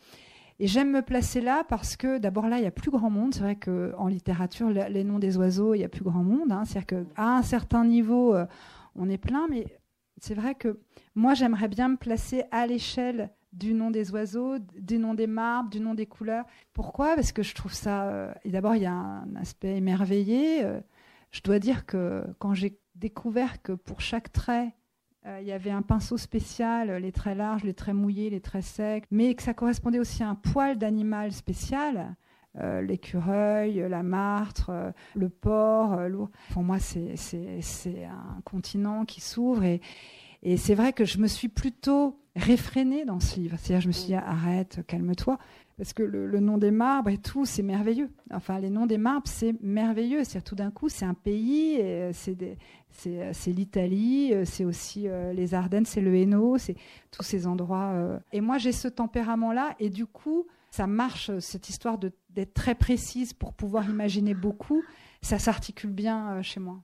[0.59, 3.35] Et j'aime me placer là parce que d'abord là, il y a plus grand monde.
[3.35, 6.51] C'est vrai qu'en littérature, les noms des oiseaux, il y a plus grand monde.
[6.51, 6.65] Hein.
[6.65, 8.35] C'est-à-dire qu'à un certain niveau,
[8.97, 9.67] on est plein, mais
[10.21, 10.81] c'est vrai que
[11.15, 15.71] moi, j'aimerais bien me placer à l'échelle du nom des oiseaux, du nom des marbres,
[15.71, 16.45] du nom des couleurs.
[16.73, 17.15] Pourquoi?
[17.15, 18.09] Parce que je trouve ça.
[18.09, 20.65] Euh, d'abord, il y a un aspect émerveillé.
[20.65, 20.81] Euh,
[21.31, 24.75] je dois dire que quand j'ai découvert que pour chaque trait,
[25.27, 28.65] euh, il y avait un pinceau spécial, les traits larges, les traits mouillés, les traits
[28.65, 32.17] secs, mais que ça correspondait aussi à un poil d'animal spécial.
[32.55, 34.71] L'écureuil, la martre,
[35.15, 35.99] le porc.
[36.53, 37.15] Pour moi, c'est
[38.05, 39.81] un continent qui s'ouvre et,
[40.43, 43.57] et c'est vrai que je me suis plutôt réfrénée dans ce livre.
[43.59, 45.39] C'est-à-dire, je me suis dit, arrête, calme-toi.
[45.77, 48.11] Parce que le, nom des marbres et tout, c'est merveilleux.
[48.33, 50.25] Enfin, les noms des marbres, c'est merveilleux.
[50.25, 51.81] C'est tout d'un coup, c'est un pays,
[52.13, 56.75] c'est l'Italie, c'est aussi euh, les Ardennes, c'est le Hainaut, c'est
[57.13, 57.93] tous ces endroits.
[57.95, 58.19] Euh.
[58.33, 63.33] Et moi, j'ai ce tempérament-là, et du coup, ça marche, cette histoire d'être très précise
[63.33, 64.83] pour pouvoir imaginer beaucoup,
[65.23, 66.83] ça s'articule bien euh, chez moi.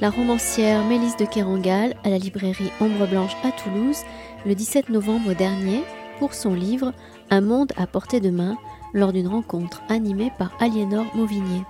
[0.00, 3.98] la romancière Mélisse de Kerangal à la librairie Ombre Blanche à Toulouse
[4.46, 5.82] le 17 novembre dernier
[6.18, 6.94] pour son livre
[7.30, 8.56] Un monde à portée de main
[8.94, 11.62] lors d'une rencontre animée par Aliénor Mauvigné.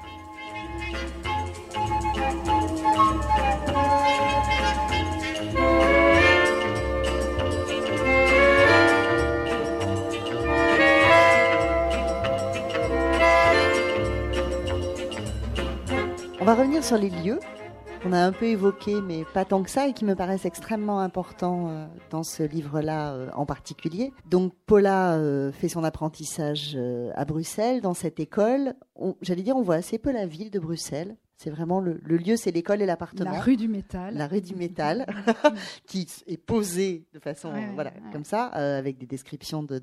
[16.51, 17.39] Va revenir sur les lieux
[18.03, 20.99] qu'on a un peu évoqué, mais pas tant que ça, et qui me paraissent extrêmement
[20.99, 24.13] importants euh, dans ce livre-là euh, en particulier.
[24.29, 26.77] Donc Paula euh, fait son apprentissage
[27.15, 28.75] à Bruxelles, dans cette école.
[29.23, 31.15] J'allais dire, on voit assez peu la ville de Bruxelles.
[31.43, 33.31] C'est vraiment le, lieu, c'est l'école et l'appartement.
[33.31, 34.15] La rue du métal.
[34.15, 35.07] La rue du métal,
[35.87, 39.81] qui est posée de façon, voilà, comme ça, avec des descriptions de,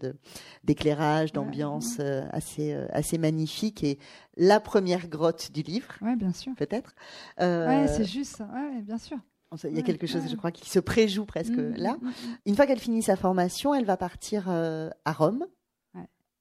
[0.64, 2.00] d'éclairage, d'ambiance
[2.32, 3.98] assez, assez magnifiques et
[4.36, 5.88] la première grotte du livre.
[6.02, 6.54] Oui, bien sûr.
[6.56, 6.94] Peut-être.
[7.42, 9.18] Euh, c'est juste Oui, bien sûr.
[9.64, 11.98] Il y a quelque chose, je crois, qui se préjoue presque mm, là.
[12.00, 12.12] Mm, mm,
[12.46, 15.48] Une fois qu'elle finit sa formation, elle va partir euh, à Rome,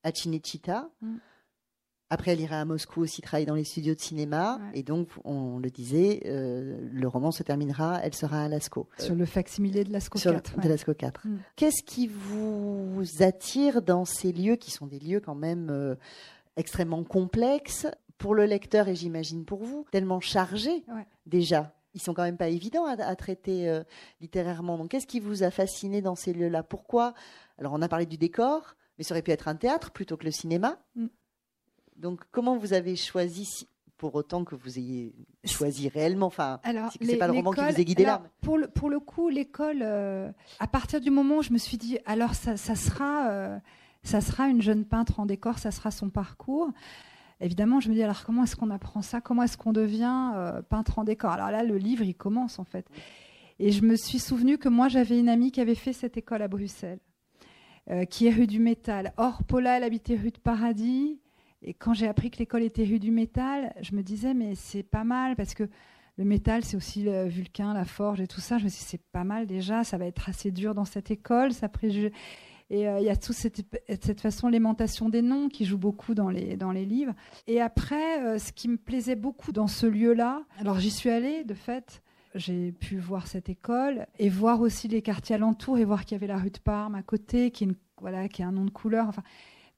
[0.03, 0.91] à Cinecittà.
[2.09, 4.61] Après, elle ira à Moscou aussi travailler dans les studios de cinéma.
[4.75, 8.89] Et donc, on le disait, euh, le roman se terminera, elle sera à Lascaux.
[8.99, 10.61] Sur le facsimilé de Lascaux 4.
[10.61, 11.27] De Lascaux 4.
[11.57, 15.97] Qu'est-ce qui vous attire dans ces lieux qui sont des lieux quand même
[16.57, 17.89] extrêmement complexe
[18.19, 20.85] pour le lecteur et j'imagine pour vous, tellement chargé
[21.27, 21.73] déjà?
[21.97, 23.83] Ils sont quand même pas évidents à, traiter euh,
[24.21, 24.77] littérairement.
[24.77, 26.63] Donc, qu'est-ce qui vous a fasciné dans ces lieux-là?
[26.63, 27.15] Pourquoi?
[27.59, 30.27] Alors, on a parlé du décor, mais ça aurait pu être un théâtre plutôt que
[30.27, 30.79] le cinéma.
[30.95, 31.07] Mm.
[31.99, 36.61] Donc, comment vous avez choisi, pour autant que vous ayez choisi réellement Enfin,
[37.01, 38.23] c'est pas le roman qui vous a guidé là.
[38.43, 41.79] Pour le, pour le coup, l'école, euh, à partir du moment où je me suis
[41.79, 43.31] dit, alors ça, ça sera.
[43.31, 43.59] Euh,
[44.03, 46.71] ça sera une jeune peintre en décor, ça sera son parcours.
[47.41, 49.21] Évidemment, je me dis alors comment est-ce qu'on apprend ça?
[49.21, 51.33] Comment est-ce qu'on devient euh, peintre en décor?
[51.33, 52.87] Alors là, le livre, il commence en fait.
[53.59, 56.43] Et je me suis souvenu que moi, j'avais une amie qui avait fait cette école
[56.43, 57.01] à Bruxelles,
[58.11, 59.13] qui est rue du Métal.
[59.17, 61.19] Or, Paula, elle habitait rue de Paradis.
[61.63, 64.83] Et quand j'ai appris que l'école était rue du Métal, je me disais, mais c'est
[64.83, 65.69] pas mal parce que
[66.19, 68.57] le métal, c'est aussi le vulcain, la forge et tout ça.
[68.57, 71.11] Je me suis dit, c'est pas mal déjà, ça va être assez dur dans cette
[71.11, 71.69] école, ça.
[72.69, 76.31] Et euh, il y a toute cette, façon, l'aimantation des noms qui joue beaucoup dans
[76.31, 77.13] les, dans les livres.
[77.47, 81.45] Et après, euh, ce qui me plaisait beaucoup dans ce lieu-là, alors j'y suis allée
[81.45, 82.03] de fait,
[82.35, 86.19] j'ai pu voir cette école et voir aussi les quartiers alentours et voir qu'il y
[86.19, 87.69] avait la rue de Parme à côté, qui est,
[88.01, 89.11] voilà, qui est un nom de couleur.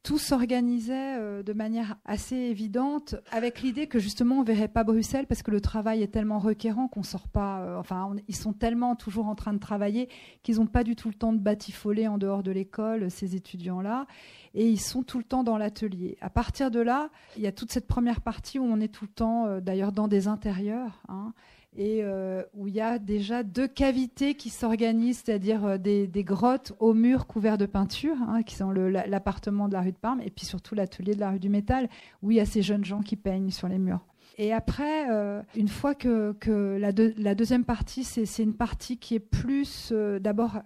[0.03, 5.27] Tout s'organisait euh, de manière assez évidente, avec l'idée que justement on verrait pas Bruxelles
[5.27, 7.61] parce que le travail est tellement requérant qu'on sort pas.
[7.61, 10.09] Euh, enfin, ils sont tellement toujours en train de travailler
[10.43, 14.07] qu'ils n'ont pas du tout le temps de batifoler en dehors de l'école ces étudiants-là,
[14.55, 16.17] et ils sont tout le temps dans l'atelier.
[16.21, 19.05] À partir de là, il y a toute cette première partie où on est tout
[19.05, 21.03] le temps, euh, d'ailleurs, dans des intérieurs.
[21.09, 21.33] Hein,
[21.79, 26.73] et euh, où il y a déjà deux cavités qui s'organisent, c'est-à-dire euh, des, grottes
[26.81, 30.31] aux murs couverts de peinture, hein, qui sont l'appartement de la rue de Parme, et
[30.31, 31.89] puis surtout l'atelier de la rue du Métal,
[32.21, 34.05] où il y a ces jeunes gens qui peignent sur les murs.
[34.39, 36.35] Et après, euh, une fois que,
[36.79, 40.59] la, deuxième partie, c'est une partie qui est plus d'abord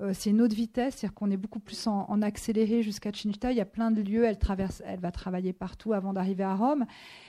[0.00, 3.52] euh, c'est une autre vitesse, c'est-à-dire qu'on est beaucoup plus en, accéléré jusqu'à Cinecittà.
[3.52, 6.54] Il y a plein de lieux, elle, traverse, elle va travailler partout avant d'arriver à
[6.54, 6.84] Rome.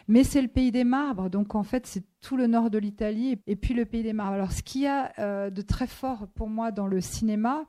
[0.07, 3.39] Mais c'est le pays des marbres, donc en fait, c'est tout le nord de l'Italie
[3.45, 4.33] et puis le pays des marbres.
[4.33, 7.65] Alors, ce qu'il y a euh, de très fort pour moi dans le cinéma,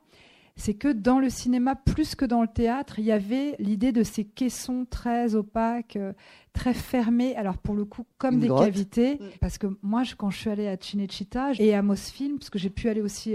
[0.59, 4.03] c'est que dans le cinéma, plus que dans le théâtre, il y avait l'idée de
[4.03, 6.15] ces caissons très opaques, euh,
[6.55, 9.17] très fermés, alors pour le coup, comme des cavités.
[9.17, 9.25] Mm.
[9.43, 12.71] Parce que moi, quand je suis allée à Cinecittà et à Mosfilm, parce que j'ai
[12.71, 13.35] pu aller aussi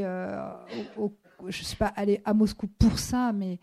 [0.98, 1.10] au
[1.48, 3.60] je ne suis pas allée à Moscou pour ça, mais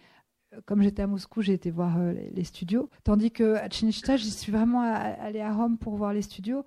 [0.54, 2.88] euh, comme j'étais à Moscou, j'ai été voir euh, les, studios.
[3.04, 6.64] Tandis que à j'y suis vraiment allée à Rome pour voir les studios.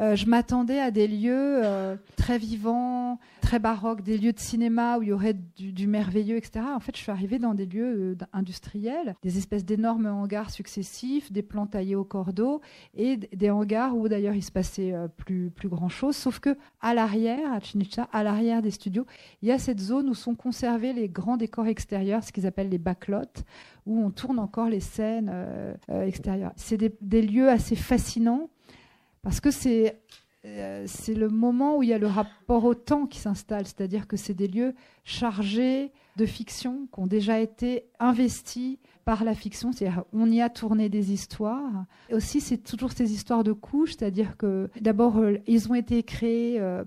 [0.00, 4.96] Euh, je m'attendais à des lieux euh, très vivants, très baroques, des lieux de cinéma
[4.96, 6.64] où il y aurait du, merveilleux, etc.
[6.74, 11.30] En fait, je suis arrivée dans des lieux euh, industriels, des espèces d'énormes hangars successifs,
[11.30, 12.62] des plans taillés au cordeau
[12.94, 16.16] et des hangars où d'ailleurs il se passait plus, plus grand chose.
[16.16, 19.04] Sauf que à l'arrière, à Cinecittà, à l'arrière des studios,
[19.42, 22.70] il y a cette zone où sont conservés les grands décors extérieurs, ce qu'ils appellent
[22.70, 23.44] les backlots,
[23.84, 25.30] où on tourne encore les scènes
[25.88, 26.52] extérieures.
[26.56, 28.48] C'est des lieux assez fascinants
[29.22, 29.50] parce que
[30.46, 34.06] euh, c'est le moment où il y a le rapport au temps qui s'installe, c'est-à-dire
[34.06, 39.72] que c'est des lieux chargés de fiction, qui ont déjà été investis par la fiction,
[39.72, 41.84] c'est-à-dire on y a tourné des histoires.
[42.10, 46.58] Aussi, c'est toujours ces histoires de couches, c'est-à-dire que d'abord, euh, ils ont été créés
[46.58, 46.84] euh,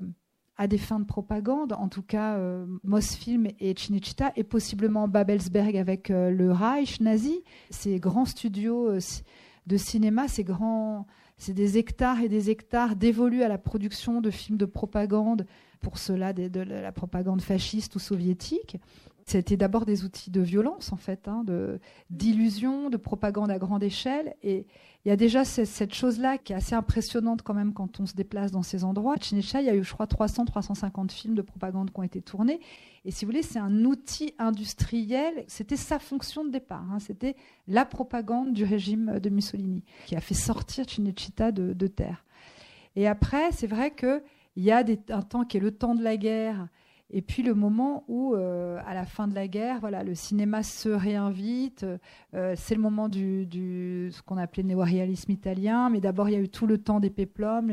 [0.58, 2.40] à des fins de propagande, en tout cas
[2.84, 7.42] Mosfilm et Cinecittà, et possiblement Babelsberg avec le Reich nazi,
[7.72, 9.00] ces grands studios
[9.66, 11.08] de cinéma, ces grands
[11.44, 15.46] c'est des hectares et des hectares dévolus à la production de films de propagande,
[15.82, 18.78] pour cela de, la propagande fasciste ou soviétique.
[19.26, 21.44] C'était d'abord des outils de violence, en fait, hein,
[22.10, 24.36] d'illusion, de, propagande à grande échelle.
[24.42, 24.66] Et
[25.06, 28.14] il y a déjà cette, chose-là qui est assez impressionnante quand même quand on se
[28.14, 29.16] déplace dans ces endroits.
[29.16, 32.22] À Chinecha, il y a eu, je crois, 300-350 films de propagande qui ont été
[32.22, 32.62] tournés.
[33.04, 35.44] Et si vous voulez, c'est un outil industriel.
[35.48, 36.86] C'était sa fonction de départ.
[36.90, 37.00] Hein.
[37.00, 37.36] C'était
[37.68, 42.24] la propagande du régime de Mussolini qui a fait sortir Cinecittà de, de terre.
[42.96, 44.22] Et après, c'est vrai qu'il
[44.56, 46.70] y a un temps qui est le temps de la guerre
[47.16, 50.64] et puis le moment où, euh, à la fin de la guerre, voilà, le cinéma
[50.64, 51.86] se réinvite.
[52.34, 53.48] Euh, c'est le moment du,
[54.12, 55.92] ce qu'on appelait néo-réalisme italien.
[55.92, 57.70] Mais d'abord, il y a eu tout le temps des péplums.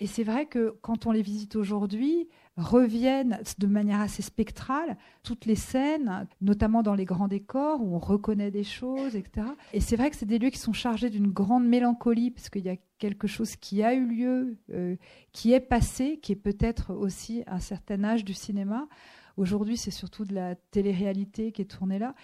[0.00, 5.44] Et c'est vrai que quand on les visite aujourd'hui, reviennent de manière assez spectrale toutes
[5.44, 9.46] les scènes, notamment dans les grands décors où on reconnaît des choses, etc.
[9.72, 12.64] Et c'est vrai que c'est des lieux qui sont chargés d'une grande mélancolie parce qu'il
[12.64, 14.96] y a quelque chose qui a eu lieu, euh,
[15.32, 18.88] qui est passé, qui est peut-être aussi un certain âge du cinéma.
[19.36, 22.14] Aujourd'hui, c'est surtout de la télé-réalité qui est tournée là.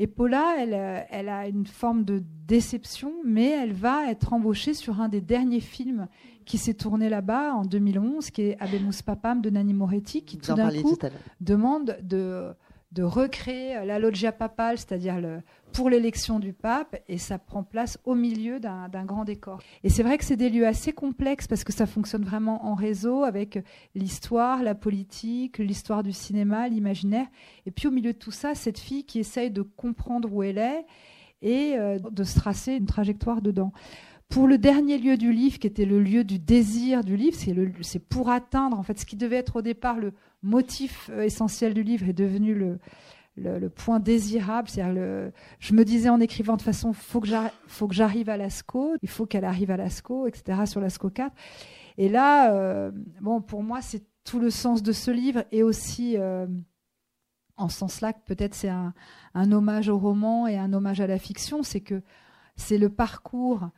[0.00, 4.74] Et Paula, elle, euh, elle, a une forme de déception, mais elle va être embauchée
[4.74, 6.06] sur un des derniers films
[6.48, 10.54] qui s'est tourné là-bas en 2011, qui est Abemus Papam de Nanni Moretti, qui tout
[10.54, 10.96] d'un coup
[11.42, 12.48] demande de,
[12.92, 17.98] de recréer la loggia papale, c'est-à-dire le, pour l'élection du pape, et ça prend place
[18.04, 19.60] au milieu d'un grand décor.
[19.84, 22.74] Et c'est vrai que c'est des lieux assez complexes parce que ça fonctionne vraiment en
[22.74, 23.58] réseau avec
[23.94, 27.26] l'histoire, la politique, l'histoire du cinéma, l'imaginaire.
[27.66, 30.58] Et puis au milieu de tout ça, cette fille qui essaye de comprendre où elle
[30.58, 30.86] est
[31.42, 33.72] et euh, de se tracer une trajectoire dedans.
[34.28, 37.36] Pour le dernier lieu du livre, qui était le lieu du désir du livre,
[37.82, 40.12] c'est pour atteindre, en fait, ce qui devait être au départ le
[40.42, 42.78] motif euh, essentiel du livre est devenu le,
[43.36, 44.68] le, point désirable.
[44.76, 47.28] Le, je me disais en écrivant de façon, faut que
[47.94, 50.66] j'arrive à l'ASCO, il faut qu'elle arrive à l'ASCO, etc.
[50.66, 51.32] sur l'ASCO 4.
[51.96, 56.16] Et là, euh, bon, pour moi, c'est tout le sens de ce livre et aussi
[56.16, 56.46] euh,
[57.56, 58.92] en ce sens-là que peut-être c'est un,
[59.34, 62.02] hommage au roman et un hommage à la fiction, c'est que
[62.56, 63.68] c'est le parcours.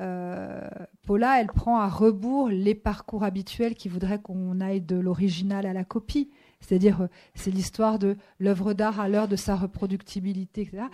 [0.00, 0.68] Euh,
[1.06, 5.72] Paula, elle prend à rebours les parcours habituels qui voudraient qu'on aille de l'original à
[5.72, 6.30] la copie.
[6.60, 10.84] C'est-à-dire, euh, c'est l'histoire de l'œuvre d'art à l'heure de sa reproductibilité, etc.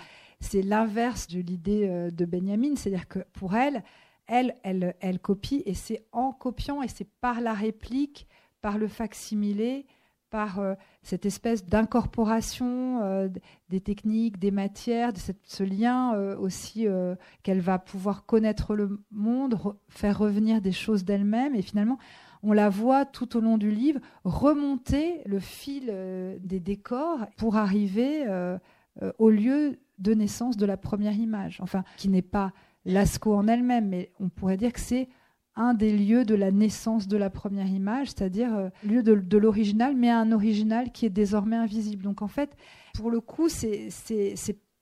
[0.40, 2.76] C'est l'inverse de l'idée euh, de Benjamin.
[2.76, 3.82] C'est-à-dire que pour elle,
[4.26, 8.26] elle, elle, elle copie et c'est en copiant et c'est par la réplique,
[8.60, 9.86] par le facsimilé,
[10.30, 13.30] par euh, cette espèce d'incorporation
[13.68, 16.86] des techniques, des matières, de ce lien aussi
[17.42, 19.58] qu'elle va pouvoir connaître le monde,
[19.88, 21.98] faire revenir des choses d'elle-même et finalement
[22.42, 27.56] on la voit tout au long du livre remonter le fil euh, des décors pour
[27.56, 28.58] arriver euh,
[29.02, 31.58] euh, au lieu de naissance de la première image.
[31.60, 32.52] Enfin, qui n'est pas
[32.86, 35.10] Lascaux en elle-même, mais on pourrait dire que c'est
[35.60, 40.10] un des lieux de la naissance de la première image, c'est-à-dire lieu de, l'original, mais
[40.10, 42.02] un original qui est désormais invisible.
[42.02, 42.56] Donc en fait,
[42.94, 43.90] pour le coup, c'est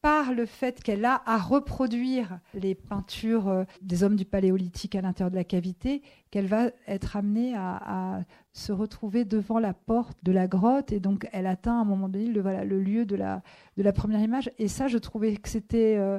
[0.00, 5.00] par le fait qu'elle a à reproduire les peintures euh, des hommes du paléolithique à
[5.00, 10.32] l'intérieur de la cavité, qu'elle va être amenée à, se retrouver devant la porte de
[10.32, 13.14] la grotte et donc elle atteint à un moment donné le, voilà, le lieu de
[13.14, 13.42] la,
[13.76, 14.50] de la première image.
[14.58, 16.18] Et ça, je trouvais que c'était euh,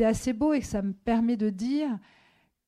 [0.00, 1.88] assez beau et que ça me permet de dire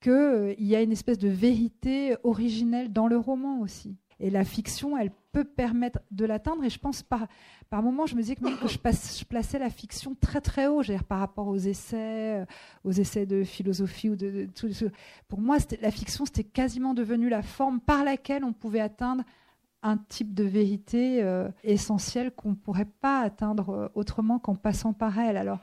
[0.06, 3.96] qu'il euh, y a une espèce de vérité originelle dans le roman aussi.
[4.20, 6.62] Et la fiction, elle peut permettre de l'atteindre.
[6.62, 7.26] Et je pense par,
[7.70, 11.48] par moments, je me disais que, je, plaçais la fiction très très haut, par rapport
[11.48, 12.46] aux essais, euh,
[12.84, 14.68] aux essais de philosophie ou de, tout.
[15.26, 19.24] Pour moi, la fiction, c'était quasiment devenu la forme par laquelle on pouvait atteindre
[19.82, 24.92] un type de vérité euh, essentielle qu'on ne pourrait pas atteindre euh, autrement qu'en passant
[24.92, 25.36] par elle.
[25.36, 25.58] Alors,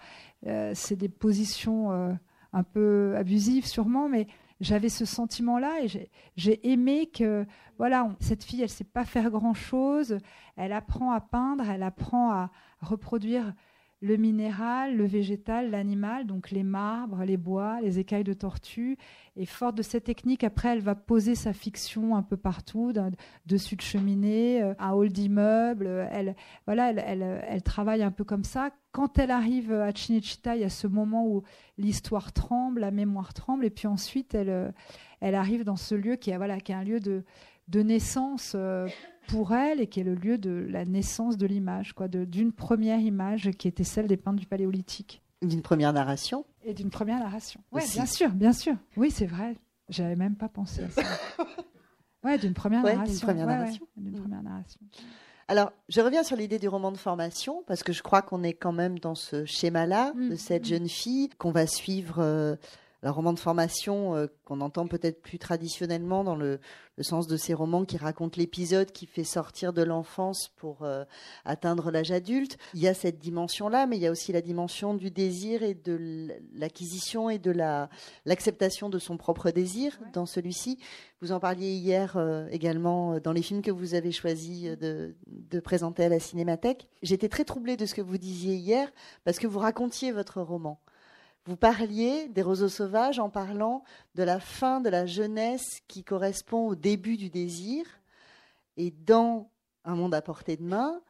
[0.73, 2.17] c'est des positions
[2.53, 4.27] un peu abusives sûrement, mais
[4.61, 7.45] j'avais ce sentiment-là et j'ai aimé que
[7.77, 10.19] voilà, cette fille, elle sait pas faire grand-chose,
[10.55, 13.53] elle apprend à peindre, elle apprend à reproduire
[14.03, 18.97] le minéral, le végétal, l'animal, donc les marbres, les bois, les écailles de tortue.
[19.37, 22.91] Et forte de cette technique, après, elle va poser sa fiction un peu partout,
[23.45, 25.87] dessus de cheminée, euh, un hall d'immeuble.
[26.11, 26.35] Elle,
[26.65, 28.71] voilà, elle, travaille un peu comme ça.
[28.91, 31.43] Quand elle arrive à Chinechita, il y a ce moment où
[31.77, 34.69] l'histoire tremble, la mémoire tremble, et puis ensuite, elle, euh,
[35.21, 37.23] elle arrive dans ce lieu qui est, voilà, qui est un lieu de,
[37.69, 38.85] de naissance euh,
[39.27, 42.99] pour elle et qui est le lieu de la naissance de l'image, quoi, d'une première
[42.99, 45.21] image qui était celle des peintres du Paléolithique.
[45.41, 47.61] D'une première narration Et d'une première narration.
[47.71, 48.75] Oui, bien sûr, bien sûr.
[48.95, 49.57] Oui, c'est vrai.
[49.89, 51.01] J'avais même pas pensé à ça.
[52.23, 53.27] ouais, d'une première, narration.
[53.27, 53.85] Première narration.
[53.97, 54.79] D'une première narration.
[55.49, 58.53] Alors, je reviens sur l'idée du roman de formation, parce que je crois qu'on est
[58.53, 60.37] quand même dans ce schéma-là, de mm.
[60.37, 62.55] cette jeune fille qu'on va suivre euh,
[63.03, 66.59] un roman de formation euh, qu'on entend peut-être plus traditionnellement dans le,
[67.01, 71.03] sens de ces romans qui racontent l'épisode qui fait sortir de l'enfance pour euh,
[71.43, 72.57] atteindre l'âge adulte.
[72.75, 75.73] Il y a cette dimension-là, mais il y a aussi la dimension du désir et
[75.73, 77.89] de l'acquisition et de la
[78.25, 80.79] l'acceptation de son propre désir dans celui-ci.
[81.21, 85.59] Vous en parliez hier euh, également dans les films que vous avez choisi de, de
[85.59, 86.87] présenter à la Cinémathèque.
[87.01, 88.91] J'étais très troublée de ce que vous disiez hier
[89.25, 90.79] parce que vous racontiez votre roman.
[91.45, 93.83] Vous parliez des roseaux sauvages en parlant
[94.15, 97.85] de la fin de la jeunesse qui correspond au début du désir.
[98.77, 99.49] Et dans
[99.83, 101.01] Un monde à portée de main,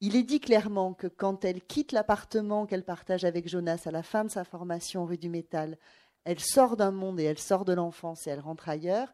[0.00, 4.04] il est dit clairement que quand elle quitte l'appartement qu'elle partage avec Jonas à la
[4.04, 5.76] fin de sa formation rue du Métal,
[6.24, 9.12] elle sort d'un monde et elle sort de l'enfance et elle rentre ailleurs.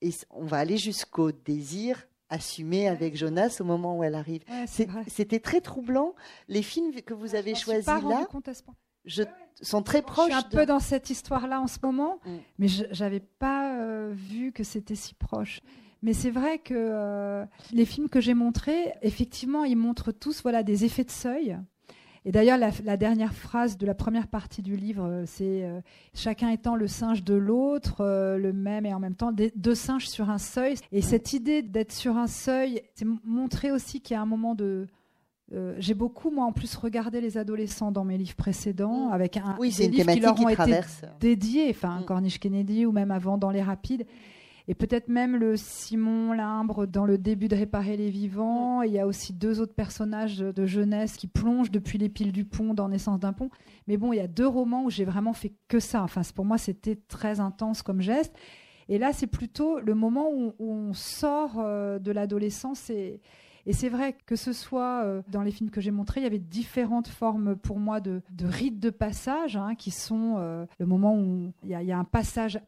[0.00, 4.42] Et on va aller jusqu'au désir assumé avec Jonas au moment où elle arrive.
[5.06, 6.16] C'était très troublant.
[6.48, 8.26] Les films que vous avez choisis là
[9.04, 9.22] je,
[9.62, 10.30] sont très proches.
[10.30, 12.30] Je suis un peu dans cette histoire-là en ce moment, mm.
[12.58, 15.60] mais je n'avais pas euh, vu que c'était si proche.
[16.02, 20.62] Mais c'est vrai que euh, les films que j'ai montrés, effectivement, ils montrent tous voilà,
[20.62, 21.56] des effets de seuil.
[22.26, 25.66] Et d'ailleurs, la, dernière phrase de la première partie du livre, euh, c'est
[26.14, 28.02] chacun étant le singe de l'autre,
[28.38, 30.76] le même et en même temps deux singes sur un seuil.
[30.92, 34.54] Et cette idée d'être sur un seuil, c'est montrer aussi qu'il y a un moment
[34.54, 34.86] de,
[35.54, 39.12] euh, j'ai beaucoup, moi, en plus, regardé les adolescents dans mes livres précédents, mm.
[39.12, 40.80] avec un, oui, des livres qui leur ont été
[41.20, 42.04] dédiés, enfin, mm.
[42.04, 44.06] Corniche Kennedy ou même avant dans Les Rapides.
[44.66, 48.80] Et peut-être même le Simon Limbre dans le début de Réparer les vivants.
[48.80, 48.86] Mm.
[48.86, 52.44] Il y a aussi deux autres personnages de jeunesse qui plongent depuis les piles du
[52.44, 53.50] pont dans Naissance d'un pont.
[53.86, 56.02] Mais bon, il y a deux romans où j'ai vraiment fait que ça.
[56.02, 58.34] Enfin, pour moi, c'était très intense comme geste.
[58.88, 63.20] Et là, c'est plutôt le moment où, on sort euh, de l'adolescence et
[63.66, 66.26] Et c'est vrai que ce soit euh, dans les films que j'ai montrés, il y
[66.26, 70.86] avait différentes formes pour moi de, de rites de passage, hein, qui sont euh, le
[70.86, 72.60] moment où il y, a, un passage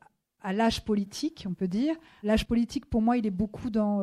[0.42, 1.94] à l'âge politique, on peut dire.
[2.22, 4.00] L'âge politique, pour moi, il est beaucoup dans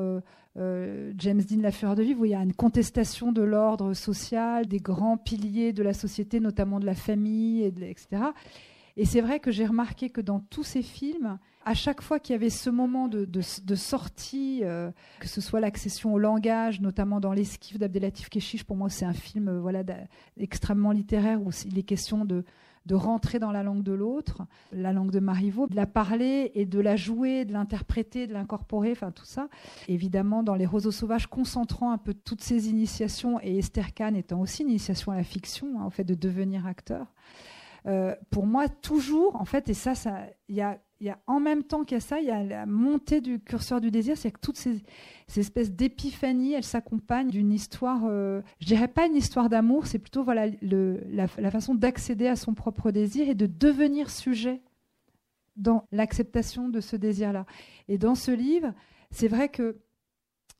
[0.58, 3.94] euh, James Dean, La Fureur de Vivre, où il y a une contestation de l'ordre
[3.94, 8.24] social, des grands piliers de la société, notamment de la famille, et etc.
[8.96, 12.34] Et c'est vrai que j'ai remarqué que dans tous ces films, à chaque fois qu'il
[12.34, 13.42] y avait ce moment de,
[13.76, 18.90] sortie, euh, que ce soit l'accession au langage, notamment dans l'esquive d'Abdelatif Keshish, pour moi
[18.90, 19.84] c'est un film euh, voilà,
[20.38, 22.44] extrêmement littéraire où il est question de,
[22.86, 26.66] de rentrer dans la langue de l'autre, la langue de Marivaux, de la parler et
[26.66, 29.48] de la jouer, de l'interpréter, de l'incorporer, enfin tout ça.
[29.88, 34.42] Évidemment, dans Les Roseaux Sauvages, concentrant un peu toutes ces initiations, et Esther Kahn étant
[34.42, 37.08] aussi une initiation à la fiction, hein, fait de devenir acteur.
[37.86, 39.94] Euh, pour moi, toujours, en fait, et ça,
[40.48, 42.44] il y a, y a, en même temps qu'il y a ça, il y a
[42.44, 44.82] la montée du curseur du désir, c'est que toutes ces,
[45.36, 50.24] espèces d'épiphanies, elles s'accompagnent d'une histoire, euh, je dirais pas une histoire d'amour, c'est plutôt
[50.24, 54.62] voilà le, la, façon d'accéder à son propre désir et de devenir sujet
[55.58, 57.46] dans l'acceptation de ce désir-là.
[57.88, 58.74] Et dans ce livre,
[59.12, 59.78] c'est vrai que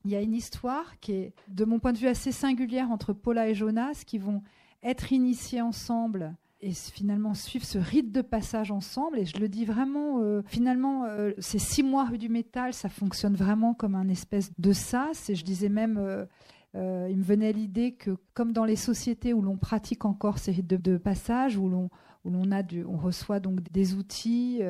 [0.06, 3.14] il y a une histoire qui est, de mon point de vue, assez singulière entre
[3.14, 4.44] Paula et Jonas, qui vont
[4.84, 9.20] être initiés ensemble et finalement suivre ce rite de passage ensemble.
[9.20, 12.90] Et je le dis vraiment, euh, finalement, euh, ces six mois rue du métal, ça
[12.90, 15.30] fonctionne vraiment comme un espèce de sas.
[15.30, 19.42] Et je disais même, euh, il me venait l'idée que, comme dans les sociétés où
[19.42, 21.90] l'on pratique encore ces rites de, passage, où l'on
[22.26, 24.62] où l'on a du, on reçoit donc des outils,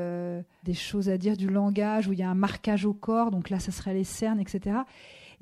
[0.63, 3.51] des choses à dire, du langage, où il y a un marquage au corps, donc
[3.51, 4.77] là, ça serait les cernes, etc.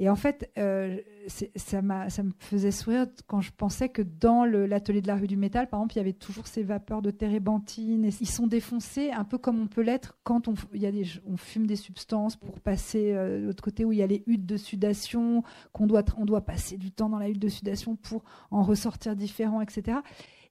[0.01, 0.97] Et en fait, euh,
[1.27, 5.69] ça, me faisait sourire quand je pensais que dans l'atelier de la rue du métal,
[5.69, 8.09] par exemple, il y avait toujours ces vapeurs de térébenthine.
[8.19, 12.59] ils sont défoncés un peu comme on peut l'être quand on fume des substances pour
[12.61, 16.03] passer euh, de l'autre côté où il y a les huttes de sudation, qu'on doit,
[16.17, 19.99] on doit passer du temps dans la hutte de sudation pour en ressortir différent, etc.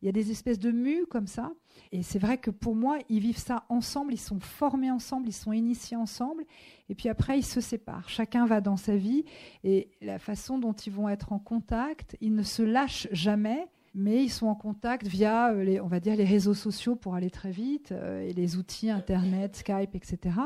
[0.03, 1.53] Il y a des espèces de mues comme ça.
[1.93, 5.33] Et c'est vrai que pour moi, ils vivent ça ensemble, ils sont formés ensemble, ils
[5.33, 6.45] sont initiés ensemble.
[6.89, 8.09] Et puis après, ils se séparent.
[8.09, 9.25] Chacun va dans sa vie.
[9.65, 14.23] Et la façon dont ils vont être en contact, ils ne se lâchent jamais mais
[14.23, 17.31] ils sont en contact via euh, les, on va dire les réseaux sociaux pour aller
[17.31, 20.37] très vite euh, et les outils internet, Skype, etc.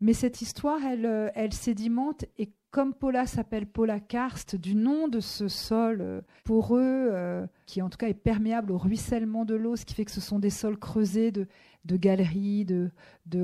[0.00, 5.08] Mais cette histoire, elle, euh, elle sédimente et comme Paula s'appelle Paula Karst, du nom
[5.08, 9.56] de ce sol euh, poreux, euh, qui en tout cas est perméable au ruissellement de
[9.56, 11.46] l'eau, ce qui fait que ce sont des sols creusés de,
[11.84, 12.90] galeries, de,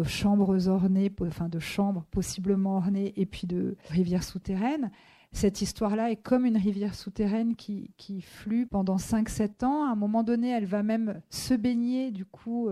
[0.04, 4.90] chambres ornées, enfin de chambres possiblement ornées, et puis de rivières souterraines.
[5.32, 7.90] Cette histoire-là est comme une rivière souterraine qui,
[8.22, 9.84] flue pendant 5-7 ans.
[9.84, 12.70] À un moment donné, elle va même se baigner, du coup.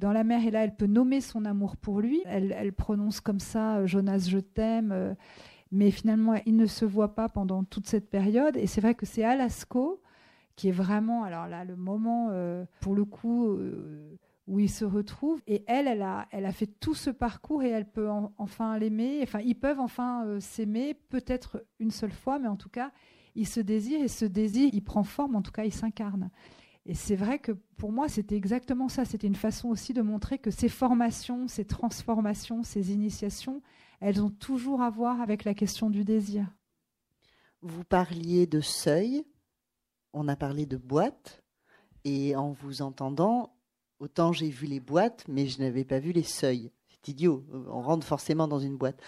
[0.00, 2.22] Dans la mer, et là, elle peut nommer son amour pour lui.
[2.26, 5.16] Elle, prononce comme ça Jonas, je t'aime
[5.72, 8.56] mais finalement, il ne se voit pas pendant toute cette période.
[8.56, 10.02] Et c'est vrai que c'est Alasco
[10.56, 14.84] qui est vraiment, alors là, le moment, euh, pour le coup, euh, où il se
[14.84, 15.40] retrouve.
[15.46, 19.20] Et elle, elle a, fait tout ce parcours et elle peut enfin l'aimer.
[19.22, 22.90] Enfin, ils peuvent enfin euh, s'aimer, peut-être une seule fois, mais en tout cas,
[23.36, 26.30] ils se désirent et ce désir, il prend forme, en tout cas, il s'incarne.
[26.86, 29.04] Et c'est vrai que pour moi, c'était exactement ça.
[29.04, 33.62] C'était une façon aussi de montrer que ces formations, ces transformations, ces initiations,
[34.00, 36.46] elles ont toujours à voir avec la question du désir.
[37.62, 39.24] Vous parliez de seuil,
[40.14, 41.42] on a parlé de boîte,
[42.04, 43.54] et en vous entendant,
[43.98, 46.72] autant j'ai vu les boîtes, mais je n'avais pas vu les seuils.
[46.88, 49.00] C'est idiot, on rentre forcément dans une boîte.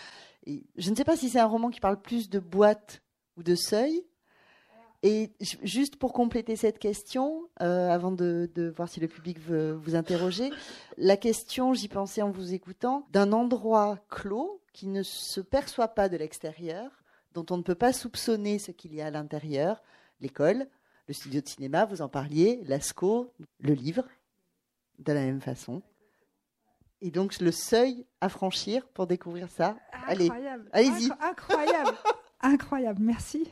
[0.45, 3.03] Et je ne sais pas si c'est un roman qui parle plus de boîte
[3.37, 4.05] ou de seuil.
[5.05, 5.32] Et
[5.64, 9.96] juste pour compléter cette question, euh, avant de, de, voir si le public veut vous
[9.96, 10.50] interroger,
[10.96, 16.09] la question, j'y pensais en vous écoutant, d'un endroit clos qui ne se perçoit pas
[16.09, 17.03] de l'extérieur,
[17.34, 19.82] dont on ne peut pas soupçonner ce qu'il y a à l'intérieur,
[20.20, 20.66] l'école,
[21.09, 24.05] le studio de cinéma, vous en parliez, l'ASCO, le livre,
[25.00, 25.82] de la même façon.
[27.00, 29.76] Et donc le seuil à franchir pour découvrir ça.
[30.07, 30.70] Incroyable.
[30.72, 31.11] Allez, allez-y.
[31.20, 31.96] Incroyable,
[32.40, 33.03] incroyable.
[33.03, 33.50] Merci.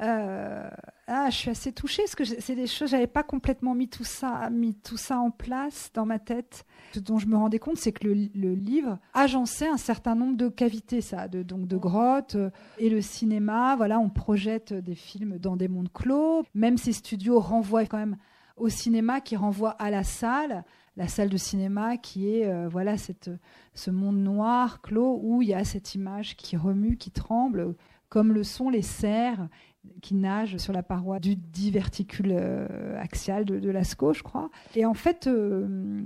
[0.00, 0.70] Euh,
[1.06, 4.04] ah, je suis assez touchée parce que c'est des choses, j'avais pas complètement mis tout
[4.04, 6.64] ça, mis tout ça en place dans ma tête.
[6.94, 10.48] Ce dont je me rendais compte, c'est que le, livre agençait un certain nombre de
[10.48, 13.76] cavités, ça, de, donc de grottes euh, et le cinéma.
[13.76, 16.44] Voilà, on projette des films dans des mondes clos.
[16.54, 18.16] Même ces studios renvoient quand même
[18.56, 20.64] au cinéma, qui renvoie à la salle,
[20.96, 23.30] la salle de cinéma qui est euh, voilà cette,
[23.74, 27.74] ce monde noir clos où il y a cette image qui remue, qui tremble,
[28.08, 29.48] comme le sont les cerfs
[30.00, 34.50] qui nage sur la paroi du diverticule euh, axial de, Lascaux, je crois.
[34.74, 36.02] Et en fait, euh,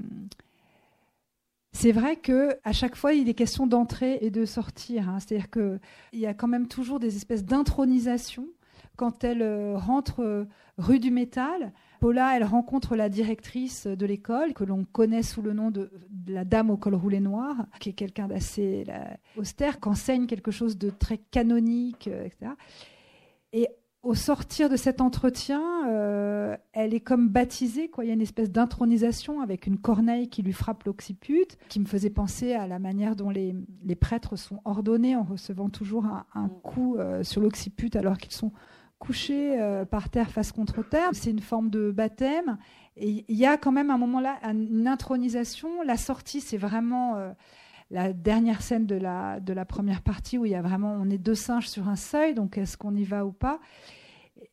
[1.73, 5.09] c'est vrai que à chaque fois, il est question d'entrer et de sortir.
[5.09, 5.19] Hein.
[5.21, 5.81] C'est-à-dire qu'il
[6.21, 8.47] y a quand même toujours des espèces d'intronisation
[8.97, 10.47] quand elle euh, rentre
[10.79, 11.73] rue du Métal.
[12.01, 15.91] Paula, elle rencontre la directrice de l'école, que l'on connaît sous le nom de,
[16.27, 18.85] la dame au col roulé noir, qui est quelqu'un d'assez
[19.37, 22.53] austère, qu'enseigne quelque chose de très canonique, etc.
[23.57, 23.69] Et
[24.03, 27.89] au sortir de cet entretien, euh, elle est comme baptisée.
[27.89, 28.05] Quoi.
[28.05, 31.87] Il y a une espèce d'intronisation avec une corneille qui lui frappe l'occiput, qui me
[31.87, 33.55] faisait penser à la manière dont les,
[33.99, 38.53] prêtres sont ordonnés en recevant toujours un, coup euh, sur l'occiput alors qu'ils sont
[38.99, 41.09] couchés euh, par terre face contre terre.
[41.13, 42.59] C'est une forme de baptême.
[42.99, 45.83] Et il y a quand même un moment là, une intronisation.
[45.83, 47.33] La sortie, c'est vraiment
[47.91, 51.09] la dernière scène de la, de la première partie où il y a vraiment, on
[51.11, 53.61] est deux singes sur un seuil, donc est-ce qu'on y va ou pas?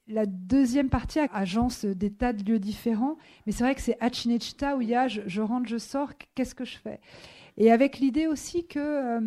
[0.08, 4.78] La deuxième partie agence des tas de lieux différents, mais c'est vrai que c'est Achinechita
[4.78, 7.00] où il y a je, rentre, je sors, qu'est-ce que je fais?
[7.58, 9.22] Et avec l'idée aussi que euh,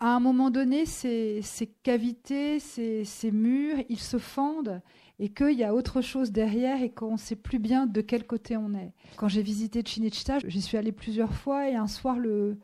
[0.00, 1.42] à un moment donné, ces,
[1.82, 4.82] cavités, ces, murs, ils se fendent
[5.18, 8.26] et qu'il y a autre chose derrière et qu'on ne sait plus bien de quel
[8.26, 8.92] côté on est.
[9.16, 12.58] Quand j'ai visité Chinechita, j'y suis allée plusieurs fois et un soir, le,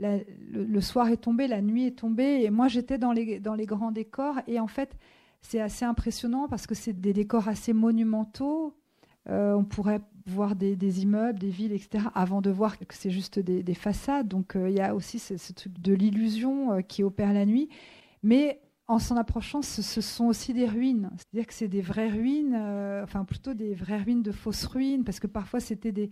[0.00, 4.36] le, soir est tombé, la nuit est tombée et moi j'étais dans les, grands décors
[4.46, 4.96] et en fait
[5.42, 8.74] c'est assez impressionnant parce que c'est des décors assez monumentaux.
[9.28, 13.38] Euh, on pourrait voir des, immeubles, des villes, etc., avant de voir que c'est juste
[13.38, 14.28] des, façades.
[14.28, 17.68] Donc euh, il y a aussi ce, truc de l'illusion euh, qui opère la nuit.
[18.22, 21.10] Mais en s'en approchant, ce, sont aussi des ruines.
[21.16, 22.56] C'est-à-dire que c'est des vraies ruines,
[23.02, 26.10] enfin plutôt des vraies ruines de fausses ruines, parce que parfois c'était des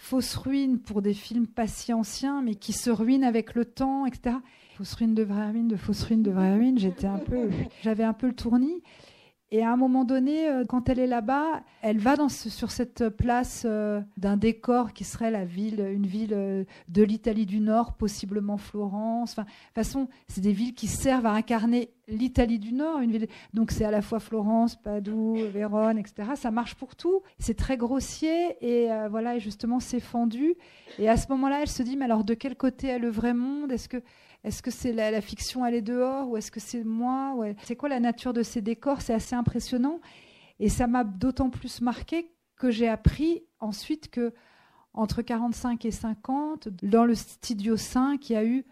[0.00, 4.06] fausses ruines pour des films pas si anciens, mais qui se ruinent avec le temps,
[4.06, 4.36] etc
[4.80, 6.78] fausse ruine de vraie ruine, de fausse ruine de vraie ruine.
[6.78, 7.50] J'étais un peu,
[7.82, 8.82] j'avais un peu le tournis.
[9.52, 13.64] Et à un moment donné, euh, quand elle est là-bas, elle va sur cette place
[13.66, 18.56] euh, d'un décor qui serait la ville, une ville euh, de l'Italie du Nord, possiblement
[18.56, 19.32] Florence.
[19.32, 23.00] Enfin, de toute façon, c'est des villes qui servent à incarner l'Italie du Nord.
[23.00, 26.30] Une ville, donc c'est à la fois Florence, Padoue, Vérone, etc.
[26.34, 27.22] Ça marche pour tout.
[27.38, 30.54] C'est très grossier et voilà, et justement, c'est fendu.
[30.98, 33.34] Et à ce moment-là, elle se dit, mais alors de quel côté est le vrai
[33.34, 33.72] monde?
[33.72, 34.02] Est-ce que
[34.42, 37.36] est-ce que c'est la, fiction, elle est dehors ou est-ce que c'est moi?
[37.62, 39.02] C'est quoi la nature de ces décors?
[39.02, 40.00] C'est assez impressionnant.
[40.60, 44.32] Et ça m'a d'autant plus marqué que j'ai appris ensuite que
[44.92, 48.64] entre 45 et 50, dans le studio 5, il y a eu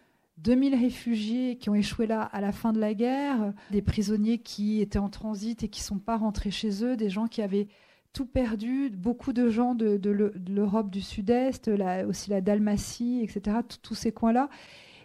[0.43, 4.81] 2000 réfugiés qui ont échoué là à la fin de la guerre, des prisonniers qui
[4.81, 7.69] étaient en transit et qui ne sont pas rentrés chez eux, des gens qui avaient
[8.13, 10.01] tout perdu, beaucoup de gens de,
[10.49, 11.71] l'Europe du Sud-Est,
[12.09, 14.49] aussi la Dalmatie, etc., tous ces coins-là.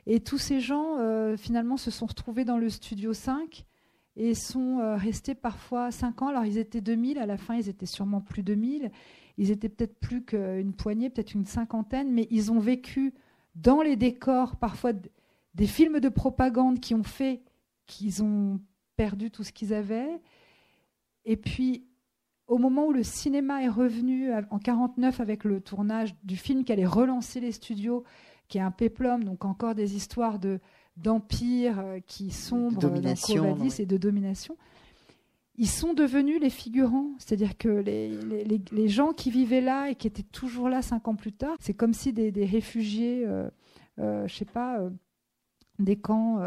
[0.05, 3.65] Et tous ces gens, euh, finalement, se sont retrouvés dans le studio 5
[4.15, 6.27] et sont euh, restés parfois 5 ans.
[6.27, 8.91] Alors, ils étaient 2000, à la fin, ils étaient sûrement plus de 1000.
[9.37, 13.13] Ils étaient peut-être plus qu'une poignée, peut-être une cinquantaine, mais ils ont vécu
[13.55, 14.91] dans les décors, parfois
[15.55, 17.41] des films de propagande qui ont fait
[17.85, 18.59] qu'ils ont
[18.95, 20.19] perdu tout ce qu'ils avaient.
[21.25, 21.85] Et puis,
[22.47, 26.71] au moment où le cinéma est revenu en 49 avec le tournage du film qui
[26.71, 28.03] allait relancer les studios,
[28.47, 30.59] qui est un péplum, donc encore des histoires de
[30.95, 34.55] d'empire euh, qui sombrent de domination, et de domination.
[35.55, 39.95] Ils sont devenus les figurants, c'est-à-dire que les, les, les, gens qui vivaient là et
[39.95, 43.49] qui étaient toujours là cinq ans plus tard, c'est comme si des, des réfugiés, euh,
[43.99, 44.89] euh, je sais pas, euh,
[45.79, 46.39] des camps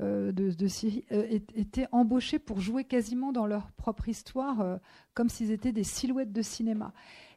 [0.00, 4.78] de, de, Syrie étaient embauchés pour jouer quasiment dans leur propre histoire,
[5.14, 6.92] comme s'ils étaient des silhouettes de cinéma.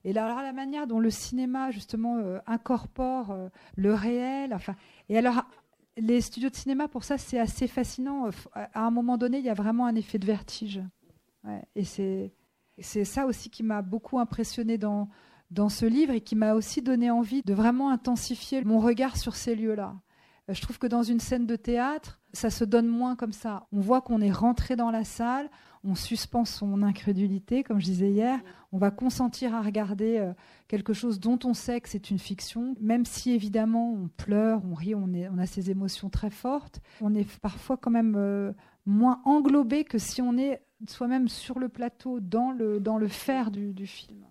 [0.06, 4.54] Et là, la manière dont le cinéma, justement, euh, incorpore euh, le réel.
[4.54, 4.76] Enfin,
[5.10, 5.44] et alors,
[5.98, 8.28] les studios de cinéma, pour ça, c'est assez fascinant.
[8.28, 10.82] Euh, à un moment donné, il y a vraiment un effet de vertige.
[11.76, 12.34] et c'est,
[12.80, 15.10] c'est ça aussi qui m'a beaucoup impressionné dans,
[15.52, 19.36] dans ce livre et qui m'a aussi donné envie de vraiment intensifier mon regard sur
[19.36, 19.96] ces lieux-là.
[20.52, 23.68] Je trouve que dans une scène de théâtre, ça se donne moins comme ça.
[23.72, 25.50] On voit qu'on est rentré dans la salle,
[25.84, 28.40] on suspend son incrédulité, comme je disais hier,
[28.72, 30.34] on va consentir à regarder euh,
[30.68, 34.74] quelque chose dont on sait que c'est une fiction, même si évidemment on pleure, on
[34.74, 38.52] rit, on, est, on a ces émotions très fortes, on est parfois quand même euh,
[38.86, 43.52] moins englobé que si on est soi-même sur le plateau, dans le, dans le faire
[43.52, 44.26] du, du film.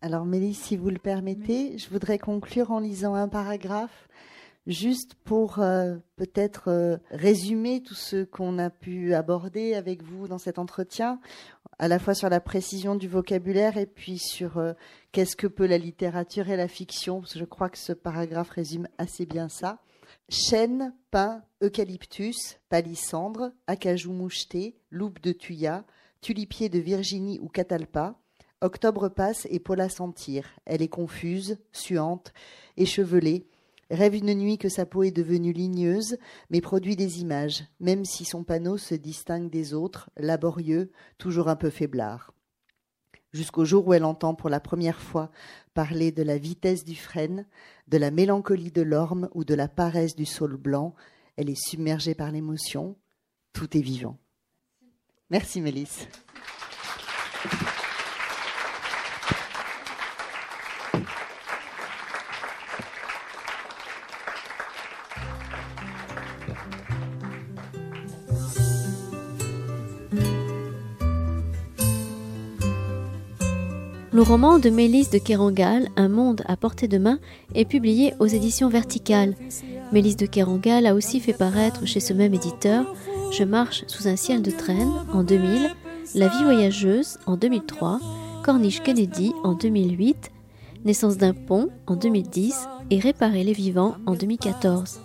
[0.00, 4.08] Alors Mélisse, si vous le permettez, je voudrais conclure en lisant un paragraphe
[4.68, 10.38] juste pour euh, peut-être euh, résumer tout ce qu'on a pu aborder avec vous dans
[10.38, 11.20] cet entretien,
[11.78, 14.74] à la fois sur la précision du vocabulaire et puis sur euh,
[15.10, 19.24] qu'est-ce que peut la littérature et la fiction, je crois que ce paragraphe résume assez
[19.24, 19.78] bien ça.
[20.28, 25.84] Chêne, pin, eucalyptus, palissandre, acajou moucheté, loupe de thuya,
[26.20, 28.18] tulipier de Virginie ou catalpa,
[28.60, 30.44] octobre passe et Paula sentir.
[30.66, 32.34] Elle est confuse, suante,
[32.76, 33.46] échevelée,
[33.90, 36.18] rêve une nuit que sa peau est devenue ligneuse,
[36.50, 41.56] mais produit des images, même si son panneau se distingue des autres, laborieux, toujours un
[41.56, 42.32] peu faiblard.
[43.32, 45.30] Jusqu'au jour où elle entend pour la première fois
[45.74, 47.46] parler de la vitesse du frêne,
[47.86, 50.94] de la mélancolie de l'orme ou de la paresse du saule blanc,
[51.36, 52.96] elle est submergée par l'émotion,
[53.52, 54.18] tout est vivant.
[55.30, 56.08] Merci Mélisse.
[74.18, 77.20] Le roman de Mélisse de Kerangal, Un monde à portée de main,
[77.54, 79.36] est publié aux éditions Verticales.
[79.92, 82.92] Mélisse de Kerangal a aussi fait paraître chez ce même éditeur
[83.30, 85.70] Je marche sous un ciel de traîne en 2000,
[86.16, 88.00] La vie voyageuse en 2003,
[88.42, 90.32] Corniche Kennedy en 2008,
[90.84, 95.00] Naissance d'un pont en 2010 et Réparer les vivants en 2014.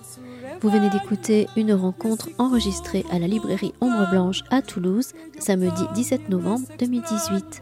[0.60, 6.30] Vous venez d'écouter une rencontre enregistrée à la librairie Ombre Blanche à Toulouse, samedi 17
[6.30, 7.62] novembre 2018.